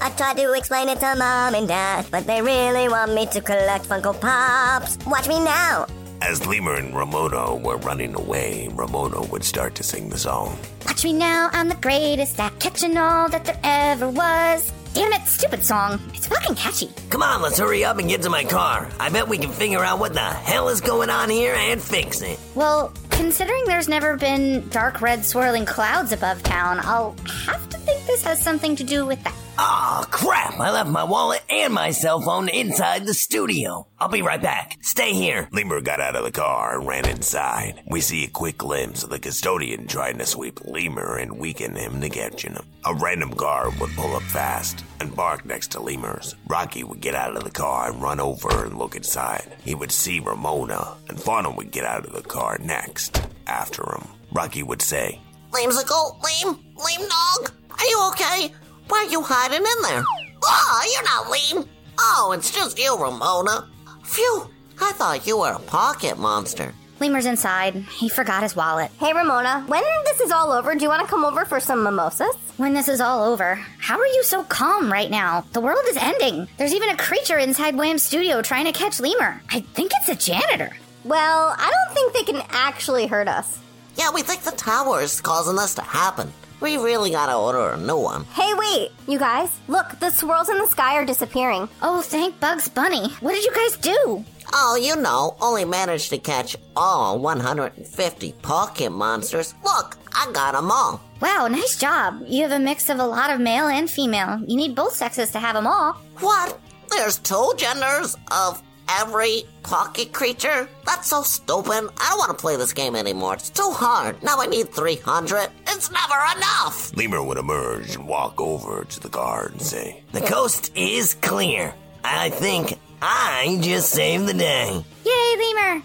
I 0.00 0.10
tried 0.10 0.36
to 0.36 0.52
explain 0.52 0.88
it 0.88 1.00
to 1.00 1.14
mom 1.16 1.54
and 1.54 1.66
dad, 1.66 2.06
but 2.10 2.26
they 2.26 2.42
really 2.42 2.88
want 2.88 3.14
me 3.14 3.26
to 3.26 3.40
collect 3.40 3.88
Funko 3.88 4.20
Pops. 4.20 4.98
Watch 5.06 5.28
me 5.28 5.42
now. 5.42 5.86
As 6.22 6.46
Lemur 6.46 6.76
and 6.76 6.96
Ramona 6.96 7.56
were 7.56 7.76
running 7.78 8.14
away, 8.14 8.68
Ramona 8.72 9.22
would 9.22 9.44
start 9.44 9.74
to 9.76 9.82
sing 9.82 10.08
the 10.08 10.18
song. 10.18 10.56
Watch 10.86 11.04
me 11.04 11.12
now, 11.12 11.50
I'm 11.52 11.68
the 11.68 11.74
greatest 11.76 12.38
at 12.38 12.58
catching 12.60 12.96
all 12.96 13.28
that 13.28 13.44
there 13.44 13.58
ever 13.62 14.08
was. 14.08 14.72
Damn 14.94 15.12
it, 15.12 15.26
stupid 15.26 15.64
song. 15.64 16.00
It's 16.14 16.28
fucking 16.28 16.54
catchy. 16.54 16.88
Come 17.10 17.22
on, 17.22 17.42
let's 17.42 17.58
hurry 17.58 17.84
up 17.84 17.98
and 17.98 18.08
get 18.08 18.22
to 18.22 18.30
my 18.30 18.44
car. 18.44 18.88
I 19.00 19.08
bet 19.08 19.26
we 19.26 19.38
can 19.38 19.50
figure 19.50 19.82
out 19.84 19.98
what 19.98 20.14
the 20.14 20.20
hell 20.20 20.68
is 20.68 20.80
going 20.80 21.10
on 21.10 21.28
here 21.30 21.54
and 21.54 21.82
fix 21.82 22.22
it. 22.22 22.38
Well, 22.54 22.92
considering 23.16 23.64
there's 23.66 23.88
never 23.88 24.16
been 24.16 24.68
dark 24.68 25.00
red 25.00 25.24
swirling 25.24 25.64
clouds 25.64 26.12
above 26.12 26.42
town, 26.42 26.80
I'll 26.82 27.16
have 27.46 27.68
to 27.70 27.78
think 27.78 28.04
this 28.06 28.24
has 28.24 28.40
something 28.40 28.76
to 28.76 28.84
do 28.84 29.06
with 29.06 29.22
that. 29.24 29.43
Oh, 29.56 30.04
crap! 30.10 30.58
I 30.58 30.72
left 30.72 30.90
my 30.90 31.04
wallet 31.04 31.42
and 31.48 31.72
my 31.72 31.92
cell 31.92 32.20
phone 32.20 32.48
inside 32.48 33.06
the 33.06 33.14
studio. 33.14 33.86
I'll 34.00 34.08
be 34.08 34.22
right 34.22 34.42
back. 34.42 34.78
Stay 34.82 35.12
here. 35.12 35.48
Lemur 35.52 35.80
got 35.80 36.00
out 36.00 36.16
of 36.16 36.24
the 36.24 36.32
car 36.32 36.78
and 36.78 36.88
ran 36.88 37.08
inside. 37.08 37.80
We 37.86 38.00
see 38.00 38.24
a 38.24 38.30
quick 38.30 38.58
glimpse 38.58 39.04
of 39.04 39.10
the 39.10 39.20
custodian 39.20 39.86
trying 39.86 40.18
to 40.18 40.26
sweep 40.26 40.64
Lemur 40.64 41.18
and 41.18 41.38
weaken 41.38 41.76
him 41.76 42.00
to 42.00 42.08
catching 42.08 42.54
him. 42.54 42.64
A 42.84 42.94
random 42.94 43.30
guard 43.30 43.78
would 43.78 43.90
pull 43.90 44.16
up 44.16 44.22
fast 44.22 44.84
and 44.98 45.14
bark 45.14 45.44
next 45.46 45.70
to 45.72 45.80
Lemur's. 45.80 46.34
Rocky 46.48 46.82
would 46.82 47.00
get 47.00 47.14
out 47.14 47.36
of 47.36 47.44
the 47.44 47.50
car 47.50 47.90
and 47.92 48.02
run 48.02 48.18
over 48.18 48.64
and 48.64 48.76
look 48.76 48.96
inside. 48.96 49.54
He 49.64 49.76
would 49.76 49.92
see 49.92 50.18
Ramona, 50.18 50.96
and 51.08 51.20
Fauna 51.20 51.50
would 51.52 51.70
get 51.70 51.84
out 51.84 52.04
of 52.04 52.12
the 52.12 52.22
car 52.22 52.58
next, 52.58 53.20
after 53.46 53.84
him. 53.84 54.08
Rocky 54.32 54.64
would 54.64 54.82
say, 54.82 55.20
Lamesicle, 55.52 56.20
lame, 56.24 56.58
lame 56.76 57.08
dog. 57.08 57.52
Are 57.78 57.86
you 57.86 58.10
okay? 58.10 58.52
Why 58.88 59.04
are 59.06 59.10
you 59.10 59.22
hiding 59.22 59.58
in 59.58 59.82
there? 59.82 60.04
Oh, 60.44 60.82
you're 60.92 61.04
not 61.04 61.30
lame. 61.30 61.68
Oh, 61.98 62.32
it's 62.36 62.50
just 62.50 62.78
you, 62.78 62.96
Ramona. 62.96 63.68
Phew, 64.04 64.50
I 64.80 64.92
thought 64.92 65.26
you 65.26 65.38
were 65.38 65.52
a 65.52 65.58
pocket 65.60 66.18
monster. 66.18 66.74
Lemur's 67.00 67.26
inside. 67.26 67.74
He 67.74 68.08
forgot 68.08 68.42
his 68.42 68.54
wallet. 68.54 68.90
Hey, 69.00 69.12
Ramona, 69.12 69.64
when 69.66 69.82
this 70.04 70.20
is 70.20 70.30
all 70.30 70.52
over, 70.52 70.74
do 70.74 70.82
you 70.82 70.88
want 70.88 71.02
to 71.02 71.08
come 71.08 71.24
over 71.24 71.44
for 71.44 71.58
some 71.60 71.82
mimosas? 71.82 72.34
When 72.56 72.72
this 72.72 72.88
is 72.88 73.00
all 73.00 73.24
over, 73.24 73.56
how 73.78 73.98
are 73.98 74.06
you 74.06 74.22
so 74.22 74.44
calm 74.44 74.92
right 74.92 75.10
now? 75.10 75.44
The 75.52 75.60
world 75.60 75.84
is 75.88 75.96
ending. 75.96 76.46
There's 76.56 76.74
even 76.74 76.90
a 76.90 76.96
creature 76.96 77.38
inside 77.38 77.74
Wham's 77.76 78.02
studio 78.02 78.42
trying 78.42 78.66
to 78.66 78.72
catch 78.72 79.00
Lemur. 79.00 79.40
I 79.50 79.60
think 79.60 79.90
it's 79.96 80.08
a 80.08 80.14
janitor. 80.14 80.70
Well, 81.04 81.54
I 81.58 81.70
don't 81.70 81.94
think 81.94 82.12
they 82.12 82.32
can 82.32 82.46
actually 82.50 83.06
hurt 83.06 83.28
us. 83.28 83.58
Yeah, 83.96 84.10
we 84.12 84.22
think 84.22 84.42
the 84.42 84.52
tower 84.52 85.00
is 85.00 85.20
causing 85.20 85.56
this 85.56 85.74
to 85.74 85.82
happen. 85.82 86.32
We 86.60 86.76
really 86.76 87.10
gotta 87.10 87.36
order 87.36 87.70
a 87.70 87.76
new 87.76 87.98
one. 87.98 88.24
Hey, 88.26 88.52
wait, 88.54 88.90
you 89.06 89.18
guys, 89.18 89.50
look, 89.68 89.98
the 90.00 90.10
swirls 90.10 90.48
in 90.48 90.58
the 90.58 90.66
sky 90.68 90.94
are 90.96 91.04
disappearing. 91.04 91.68
Oh, 91.82 92.00
thank 92.00 92.38
Bugs 92.40 92.68
Bunny. 92.68 93.08
What 93.20 93.32
did 93.32 93.44
you 93.44 93.52
guys 93.52 93.76
do? 93.76 94.24
Oh, 94.52 94.76
you 94.80 94.96
know, 94.96 95.36
only 95.40 95.64
managed 95.64 96.10
to 96.10 96.18
catch 96.18 96.56
all 96.76 97.18
150 97.18 98.32
pocket 98.42 98.90
monsters. 98.90 99.54
Look, 99.64 99.96
I 100.12 100.30
got 100.32 100.52
them 100.54 100.70
all. 100.70 101.00
Wow, 101.20 101.48
nice 101.48 101.76
job. 101.78 102.22
You 102.26 102.42
have 102.42 102.52
a 102.52 102.58
mix 102.58 102.88
of 102.88 102.98
a 102.98 103.06
lot 103.06 103.30
of 103.30 103.40
male 103.40 103.66
and 103.66 103.90
female. 103.90 104.40
You 104.46 104.56
need 104.56 104.74
both 104.74 104.94
sexes 104.94 105.30
to 105.32 105.40
have 105.40 105.54
them 105.54 105.66
all. 105.66 105.94
What? 106.20 106.58
There's 106.90 107.18
two 107.18 107.52
genders 107.56 108.16
of 108.30 108.62
every 108.88 109.44
pocket 109.62 110.12
creature? 110.12 110.68
That's 110.86 111.08
so 111.08 111.22
stupid. 111.22 111.90
I 111.98 112.06
don't 112.10 112.18
want 112.18 112.30
to 112.30 112.40
play 112.40 112.56
this 112.56 112.72
game 112.72 112.96
anymore. 112.96 113.34
It's 113.34 113.50
too 113.50 113.70
hard. 113.70 114.22
Now 114.22 114.40
I 114.40 114.46
need 114.46 114.72
300. 114.72 115.48
It's 115.68 115.90
never 115.90 116.36
enough. 116.36 116.96
Lemur 116.96 117.22
would 117.22 117.38
emerge 117.38 117.94
and 117.96 118.06
walk 118.08 118.40
over 118.40 118.84
to 118.84 119.00
the 119.00 119.08
guard 119.08 119.52
and 119.52 119.62
say, 119.62 120.02
The 120.12 120.20
coast 120.20 120.72
is 120.76 121.14
clear. 121.14 121.74
I 122.04 122.30
think 122.30 122.78
I 123.00 123.58
just 123.60 123.90
saved 123.90 124.26
the 124.26 124.34
day. 124.34 124.84
Yay, 125.04 125.54
Lemur! 125.54 125.82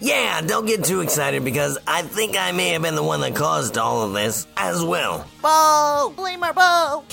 Yeah, 0.00 0.42
don't 0.42 0.66
get 0.66 0.84
too 0.84 1.00
excited 1.00 1.44
because 1.44 1.78
I 1.86 2.02
think 2.02 2.36
I 2.36 2.52
may 2.52 2.70
have 2.70 2.82
been 2.82 2.94
the 2.94 3.02
one 3.02 3.20
that 3.22 3.34
caused 3.34 3.78
all 3.78 4.02
of 4.02 4.12
this 4.12 4.46
as 4.56 4.84
well. 4.84 5.26
Boo! 5.40 6.22
Lemur, 6.22 6.52
boo! 6.52 7.04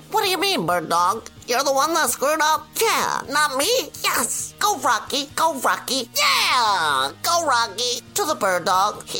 what 0.12 0.22
do 0.22 0.30
you 0.30 0.38
mean, 0.38 0.64
bird 0.64 0.88
dog? 0.88 1.28
You're 1.48 1.62
the 1.62 1.72
one 1.72 1.94
that 1.94 2.10
screwed 2.10 2.40
up? 2.42 2.66
Yeah, 2.80 3.22
not 3.28 3.56
me. 3.56 3.70
Yes. 4.02 4.54
Go, 4.58 4.78
Rocky. 4.78 5.26
Go, 5.36 5.58
Rocky. 5.60 6.08
Yeah. 6.16 7.12
Go, 7.22 7.46
Rocky. 7.46 8.00
To 8.14 8.24
the 8.24 8.34
bird 8.34 8.64
dog. 8.64 9.04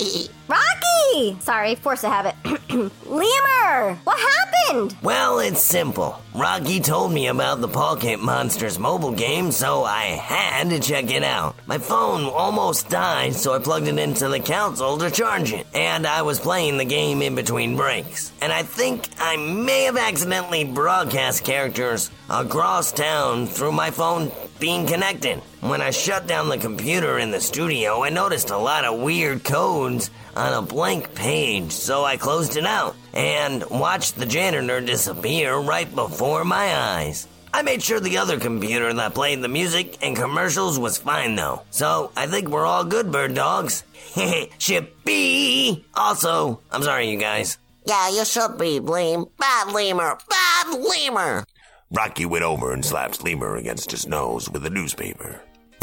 Rocky! 0.49 1.37
Sorry, 1.41 1.75
force 1.75 2.05
of 2.05 2.13
habit. 2.13 2.35
Lemur! 2.71 3.99
What 4.05 4.19
happened? 4.19 4.97
Well, 5.03 5.41
it's 5.41 5.61
simple. 5.61 6.21
Rocky 6.35 6.79
told 6.79 7.13
me 7.13 7.27
about 7.27 7.61
the 7.61 7.69
Pocket 7.69 8.21
Monsters 8.21 8.79
mobile 8.79 9.13
game, 9.13 9.51
so 9.51 9.83
I 9.83 10.03
had 10.03 10.71
to 10.71 10.79
check 10.79 11.11
it 11.11 11.25
out. 11.25 11.57
My 11.67 11.79
phone 11.79 12.27
almost 12.27 12.89
died, 12.89 13.35
so 13.35 13.55
I 13.55 13.59
plugged 13.59 13.89
it 13.89 13.99
into 13.99 14.29
the 14.29 14.39
console 14.39 14.99
to 14.99 15.11
charge 15.11 15.53
it. 15.53 15.67
And 15.75 16.07
I 16.07 16.23
was 16.23 16.39
playing 16.39 16.77
the 16.77 16.85
game 16.85 17.23
in 17.23 17.35
between 17.35 17.77
breaks. 17.77 18.31
And 18.41 18.53
I 18.53 18.63
think 18.63 19.09
I 19.19 19.37
may 19.37 19.85
have 19.85 19.97
accidentally 19.97 20.63
broadcast 20.65 21.45
characters 21.45 22.11
across 22.29 22.93
town 22.93 23.47
through 23.47 23.73
my 23.73 23.91
phone 23.91 24.31
being 24.59 24.87
connected. 24.87 25.39
When 25.61 25.81
I 25.81 25.91
shut 25.91 26.27
down 26.27 26.49
the 26.49 26.59
computer 26.59 27.19
in 27.19 27.31
the 27.31 27.41
studio, 27.41 28.03
I 28.03 28.11
noticed 28.11 28.51
a 28.51 28.59
lot 28.59 28.85
of 28.85 29.01
weird 29.01 29.45
codes 29.45 30.11
on 30.35 30.53
a 30.53 30.63
blank 30.63 31.15
page, 31.15 31.73
so 31.73 32.05
I 32.05 32.17
closed 32.17 32.57
it 32.57 32.67
out 32.67 32.97
and 33.15 33.65
watched 33.71 34.17
the 34.17 34.27
janitor 34.27 34.81
disappear 34.81 35.57
right 35.57 35.93
before 35.95 36.45
my 36.45 36.77
eyes. 36.77 37.27
I 37.55 37.63
made 37.63 37.83
sure 37.83 38.01
the 38.01 38.19
other 38.19 38.39
computer 38.39 38.93
that 38.93 39.15
played 39.15 39.41
the 39.41 39.49
music 39.49 39.97
and 40.03 40.15
commercials 40.15 40.79
was 40.79 40.99
fine 40.99 41.37
though. 41.37 41.63
So 41.71 42.13
I 42.15 42.27
think 42.27 42.49
we're 42.49 42.67
all 42.67 42.85
good, 42.85 43.11
bird 43.11 43.35
dogs. 43.35 43.83
Shippy! 44.15 45.85
Also, 45.95 46.61
I'm 46.71 46.83
sorry, 46.83 47.11
you 47.11 47.17
guys. 47.17 47.57
Yeah, 47.87 48.11
you 48.11 48.25
should 48.25 48.59
be, 48.59 48.81
Bleem. 48.81 49.31
Bad 49.39 49.73
lemur. 49.73 50.19
Bad 50.29 50.81
lemur. 50.81 51.45
Rocky 51.91 52.27
went 52.27 52.45
over 52.45 52.73
and 52.73 52.85
slapped 52.85 53.23
Lemur 53.23 53.57
against 53.57 53.91
his 53.91 54.07
nose 54.07 54.51
with 54.51 54.67
a 54.67 54.71
newspaper. 54.71 55.41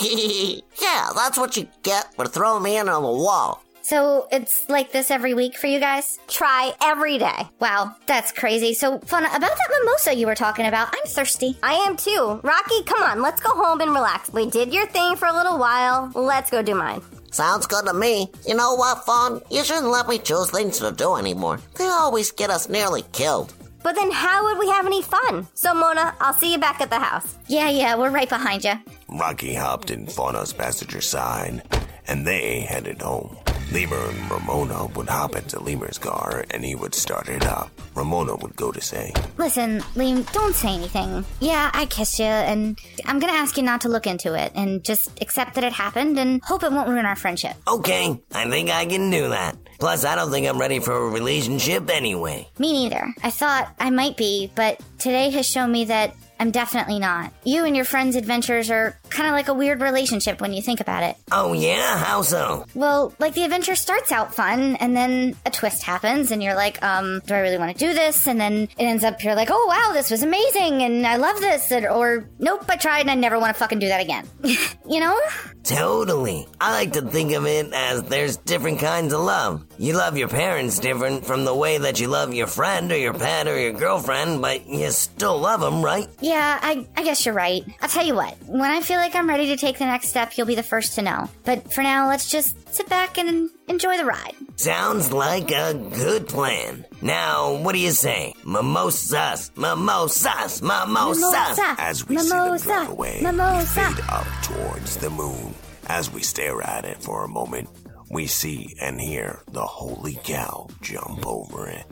yeah, 0.00 1.10
that's 1.14 1.36
what 1.36 1.56
you 1.56 1.68
get 1.82 2.14
for 2.14 2.26
throwing 2.26 2.62
me 2.62 2.78
in 2.78 2.88
on 2.88 3.02
the 3.02 3.08
wall. 3.08 3.62
So 3.82 4.26
it's 4.32 4.66
like 4.70 4.92
this 4.92 5.10
every 5.10 5.34
week 5.34 5.58
for 5.58 5.66
you 5.66 5.78
guys? 5.78 6.18
Try 6.26 6.72
every 6.82 7.18
day. 7.18 7.46
Wow, 7.60 7.94
that's 8.06 8.32
crazy. 8.32 8.72
So, 8.72 8.98
Fauna, 9.00 9.26
about 9.26 9.40
that 9.40 9.70
mimosa 9.78 10.14
you 10.14 10.26
were 10.26 10.34
talking 10.34 10.64
about, 10.66 10.88
I'm 10.88 11.04
thirsty. 11.04 11.58
I 11.62 11.74
am 11.74 11.98
too. 11.98 12.40
Rocky, 12.42 12.82
come 12.84 13.02
on, 13.02 13.20
let's 13.20 13.42
go 13.42 13.50
home 13.50 13.82
and 13.82 13.90
relax. 13.90 14.32
We 14.32 14.48
did 14.48 14.72
your 14.72 14.86
thing 14.86 15.16
for 15.16 15.28
a 15.28 15.34
little 15.34 15.58
while. 15.58 16.10
Let's 16.14 16.50
go 16.50 16.62
do 16.62 16.74
mine. 16.74 17.02
Sounds 17.30 17.66
good 17.66 17.84
to 17.84 17.92
me. 17.92 18.30
You 18.48 18.54
know 18.54 18.74
what, 18.74 19.04
Fawn? 19.04 19.42
You 19.50 19.62
shouldn't 19.62 19.88
let 19.88 20.08
me 20.08 20.18
choose 20.18 20.50
things 20.50 20.78
to 20.78 20.90
do 20.90 21.16
anymore. 21.16 21.60
They 21.74 21.84
always 21.84 22.30
get 22.30 22.48
us 22.48 22.70
nearly 22.70 23.02
killed. 23.12 23.52
But 23.84 23.96
then 23.96 24.10
how 24.10 24.44
would 24.44 24.58
we 24.58 24.68
have 24.70 24.86
any 24.86 25.02
fun? 25.02 25.46
So, 25.52 25.74
Mona, 25.74 26.14
I'll 26.18 26.32
see 26.32 26.50
you 26.52 26.58
back 26.58 26.80
at 26.80 26.88
the 26.88 26.98
house. 26.98 27.36
Yeah, 27.46 27.68
yeah, 27.68 27.96
we're 27.96 28.10
right 28.10 28.28
behind 28.28 28.64
you. 28.64 28.72
Rocky 29.08 29.54
hopped 29.54 29.90
in 29.90 30.06
Fauna's 30.06 30.54
passenger 30.54 31.02
side, 31.02 31.62
and 32.08 32.26
they 32.26 32.60
headed 32.60 33.02
home. 33.02 33.36
Lemur 33.72 34.08
and 34.08 34.30
Ramona 34.30 34.86
would 34.94 35.08
hop 35.08 35.36
into 35.36 35.58
Lemur's 35.58 35.98
car 35.98 36.44
and 36.50 36.64
he 36.64 36.74
would 36.74 36.94
start 36.94 37.28
it 37.28 37.44
up. 37.44 37.70
Ramona 37.94 38.36
would 38.36 38.54
go 38.56 38.70
to 38.70 38.80
say, 38.80 39.12
Listen, 39.36 39.80
Liam, 39.96 40.30
don't 40.32 40.54
say 40.54 40.68
anything. 40.74 41.24
Yeah, 41.40 41.70
I 41.72 41.86
kissed 41.86 42.18
you, 42.18 42.26
and 42.26 42.78
I'm 43.06 43.18
gonna 43.18 43.32
ask 43.32 43.56
you 43.56 43.62
not 43.62 43.80
to 43.82 43.88
look 43.88 44.06
into 44.06 44.34
it 44.34 44.52
and 44.54 44.84
just 44.84 45.10
accept 45.20 45.54
that 45.54 45.64
it 45.64 45.72
happened 45.72 46.18
and 46.18 46.42
hope 46.44 46.62
it 46.62 46.72
won't 46.72 46.88
ruin 46.88 47.06
our 47.06 47.16
friendship. 47.16 47.56
Okay, 47.66 48.20
I 48.32 48.48
think 48.48 48.70
I 48.70 48.86
can 48.86 49.10
do 49.10 49.28
that. 49.30 49.56
Plus, 49.78 50.04
I 50.04 50.14
don't 50.14 50.30
think 50.30 50.46
I'm 50.46 50.58
ready 50.58 50.78
for 50.78 50.94
a 50.94 51.08
relationship 51.10 51.90
anyway. 51.90 52.48
Me 52.58 52.72
neither. 52.72 53.12
I 53.22 53.30
thought 53.30 53.74
I 53.78 53.90
might 53.90 54.16
be, 54.16 54.50
but 54.54 54.80
today 54.98 55.30
has 55.30 55.46
shown 55.48 55.72
me 55.72 55.86
that 55.86 56.14
I'm 56.40 56.50
definitely 56.50 56.98
not. 56.98 57.32
You 57.44 57.64
and 57.64 57.76
your 57.76 57.84
friends' 57.84 58.16
adventures 58.16 58.70
are 58.70 58.98
kind 59.14 59.28
of 59.28 59.32
like 59.32 59.48
a 59.48 59.54
weird 59.54 59.80
relationship 59.80 60.40
when 60.40 60.52
you 60.52 60.60
think 60.60 60.80
about 60.80 61.02
it. 61.02 61.16
Oh, 61.32 61.52
yeah? 61.52 61.98
How 61.98 62.22
so? 62.22 62.66
Well, 62.74 63.14
like 63.18 63.34
the 63.34 63.44
adventure 63.44 63.74
starts 63.76 64.12
out 64.12 64.34
fun, 64.34 64.76
and 64.76 64.96
then 64.96 65.36
a 65.46 65.50
twist 65.50 65.82
happens, 65.82 66.30
and 66.30 66.42
you're 66.42 66.54
like, 66.54 66.82
um, 66.82 67.20
do 67.26 67.34
I 67.34 67.38
really 67.38 67.58
want 67.58 67.76
to 67.76 67.86
do 67.86 67.94
this? 67.94 68.26
And 68.26 68.40
then 68.40 68.64
it 68.64 68.84
ends 68.84 69.04
up, 69.04 69.22
you're 69.22 69.34
like, 69.34 69.48
oh 69.50 69.66
wow, 69.66 69.92
this 69.92 70.10
was 70.10 70.22
amazing, 70.22 70.82
and 70.82 71.06
I 71.06 71.16
love 71.16 71.40
this, 71.40 71.70
and, 71.70 71.86
or 71.86 72.28
nope, 72.38 72.64
I 72.68 72.76
tried 72.76 73.00
and 73.00 73.10
I 73.10 73.14
never 73.14 73.38
want 73.38 73.54
to 73.54 73.58
fucking 73.58 73.78
do 73.78 73.88
that 73.88 74.00
again. 74.00 74.26
you 74.88 75.00
know? 75.00 75.18
Totally. 75.64 76.46
I 76.60 76.72
like 76.72 76.92
to 76.92 77.02
think 77.02 77.32
of 77.32 77.46
it 77.46 77.72
as 77.72 78.02
there's 78.02 78.36
different 78.36 78.80
kinds 78.80 79.14
of 79.14 79.20
love. 79.20 79.64
You 79.78 79.94
love 79.94 80.18
your 80.18 80.28
parents 80.28 80.78
different 80.78 81.24
from 81.24 81.46
the 81.46 81.54
way 81.54 81.78
that 81.78 82.00
you 82.00 82.08
love 82.08 82.34
your 82.34 82.46
friend 82.46 82.92
or 82.92 82.98
your 82.98 83.14
pet 83.14 83.48
or 83.48 83.58
your 83.58 83.72
girlfriend, 83.72 84.42
but 84.42 84.66
you 84.66 84.90
still 84.90 85.38
love 85.38 85.60
them, 85.60 85.82
right? 85.82 86.06
Yeah, 86.20 86.58
I, 86.60 86.86
I 86.96 87.02
guess 87.02 87.24
you're 87.24 87.34
right. 87.34 87.64
I'll 87.80 87.88
tell 87.88 88.04
you 88.04 88.14
what, 88.14 88.36
when 88.46 88.70
I 88.70 88.82
feel 88.82 88.98
like 89.04 89.14
I'm 89.14 89.28
ready 89.28 89.48
to 89.48 89.56
take 89.58 89.76
the 89.76 89.84
next 89.84 90.08
step, 90.08 90.32
you'll 90.34 90.46
be 90.46 90.54
the 90.54 90.62
first 90.62 90.94
to 90.94 91.02
know. 91.02 91.28
But 91.44 91.70
for 91.70 91.82
now, 91.82 92.08
let's 92.08 92.30
just 92.30 92.74
sit 92.74 92.88
back 92.88 93.18
and 93.18 93.50
enjoy 93.68 93.98
the 93.98 94.06
ride. 94.06 94.34
Sounds 94.56 95.12
like 95.12 95.50
a 95.50 95.74
good 95.74 96.26
plan. 96.26 96.86
Now, 97.02 97.54
what 97.56 97.74
do 97.74 97.80
you 97.80 97.90
say? 97.90 98.32
Mimosas, 98.46 99.50
mimosas, 99.56 100.62
mimosas. 100.62 101.58
as 101.76 102.08
we 102.08 102.16
Mimosa, 102.16 102.58
see 102.58 102.68
them 102.70 102.78
drive 102.78 102.88
away, 102.88 103.20
mimosa. 103.22 103.66
fade 103.66 104.04
up 104.08 104.26
towards 104.42 104.96
the 104.96 105.10
moon. 105.10 105.54
As 105.88 106.10
we 106.10 106.22
stare 106.22 106.62
at 106.62 106.86
it 106.86 107.02
for 107.02 107.24
a 107.24 107.28
moment, 107.28 107.68
we 108.10 108.26
see 108.26 108.74
and 108.80 108.98
hear 108.98 109.42
the 109.52 109.66
holy 109.66 110.18
cow 110.24 110.66
jump 110.80 111.26
over 111.26 111.68
it. 111.68 111.84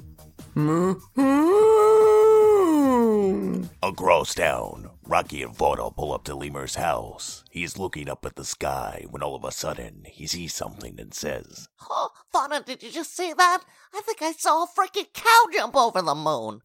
Across 3.83 4.35
town, 4.35 4.90
Rocky 5.05 5.42
and 5.42 5.55
Vaughn 5.55 5.92
pull 5.97 6.12
up 6.12 6.25
to 6.25 6.35
Lemur's 6.35 6.77
house. 6.77 7.45
He's 7.51 7.79
looking 7.79 8.09
up 8.09 8.25
at 8.25 8.37
the 8.37 8.45
sky 8.45 9.05
when 9.11 9.23
all 9.23 9.35
of 9.35 9.45
a 9.45 9.51
sudden 9.51 10.05
he 10.07 10.27
sees 10.27 10.55
something 10.55 11.01
and 11.01 11.12
says, 11.12 11.68
Oh, 11.90 12.11
Fauna, 12.33 12.62
did 12.62 12.83
you 12.83 12.90
just 12.90 13.16
see 13.16 13.33
that? 13.33 13.62
I 13.95 14.01
think 14.03 14.23
I 14.23 14.33
saw 14.33 14.64
a 14.64 14.66
freaking 14.66 15.12
cow 15.12 15.47
jump 15.53 15.77
over 15.77 16.01
the 16.01 16.14
moon. 16.14 16.62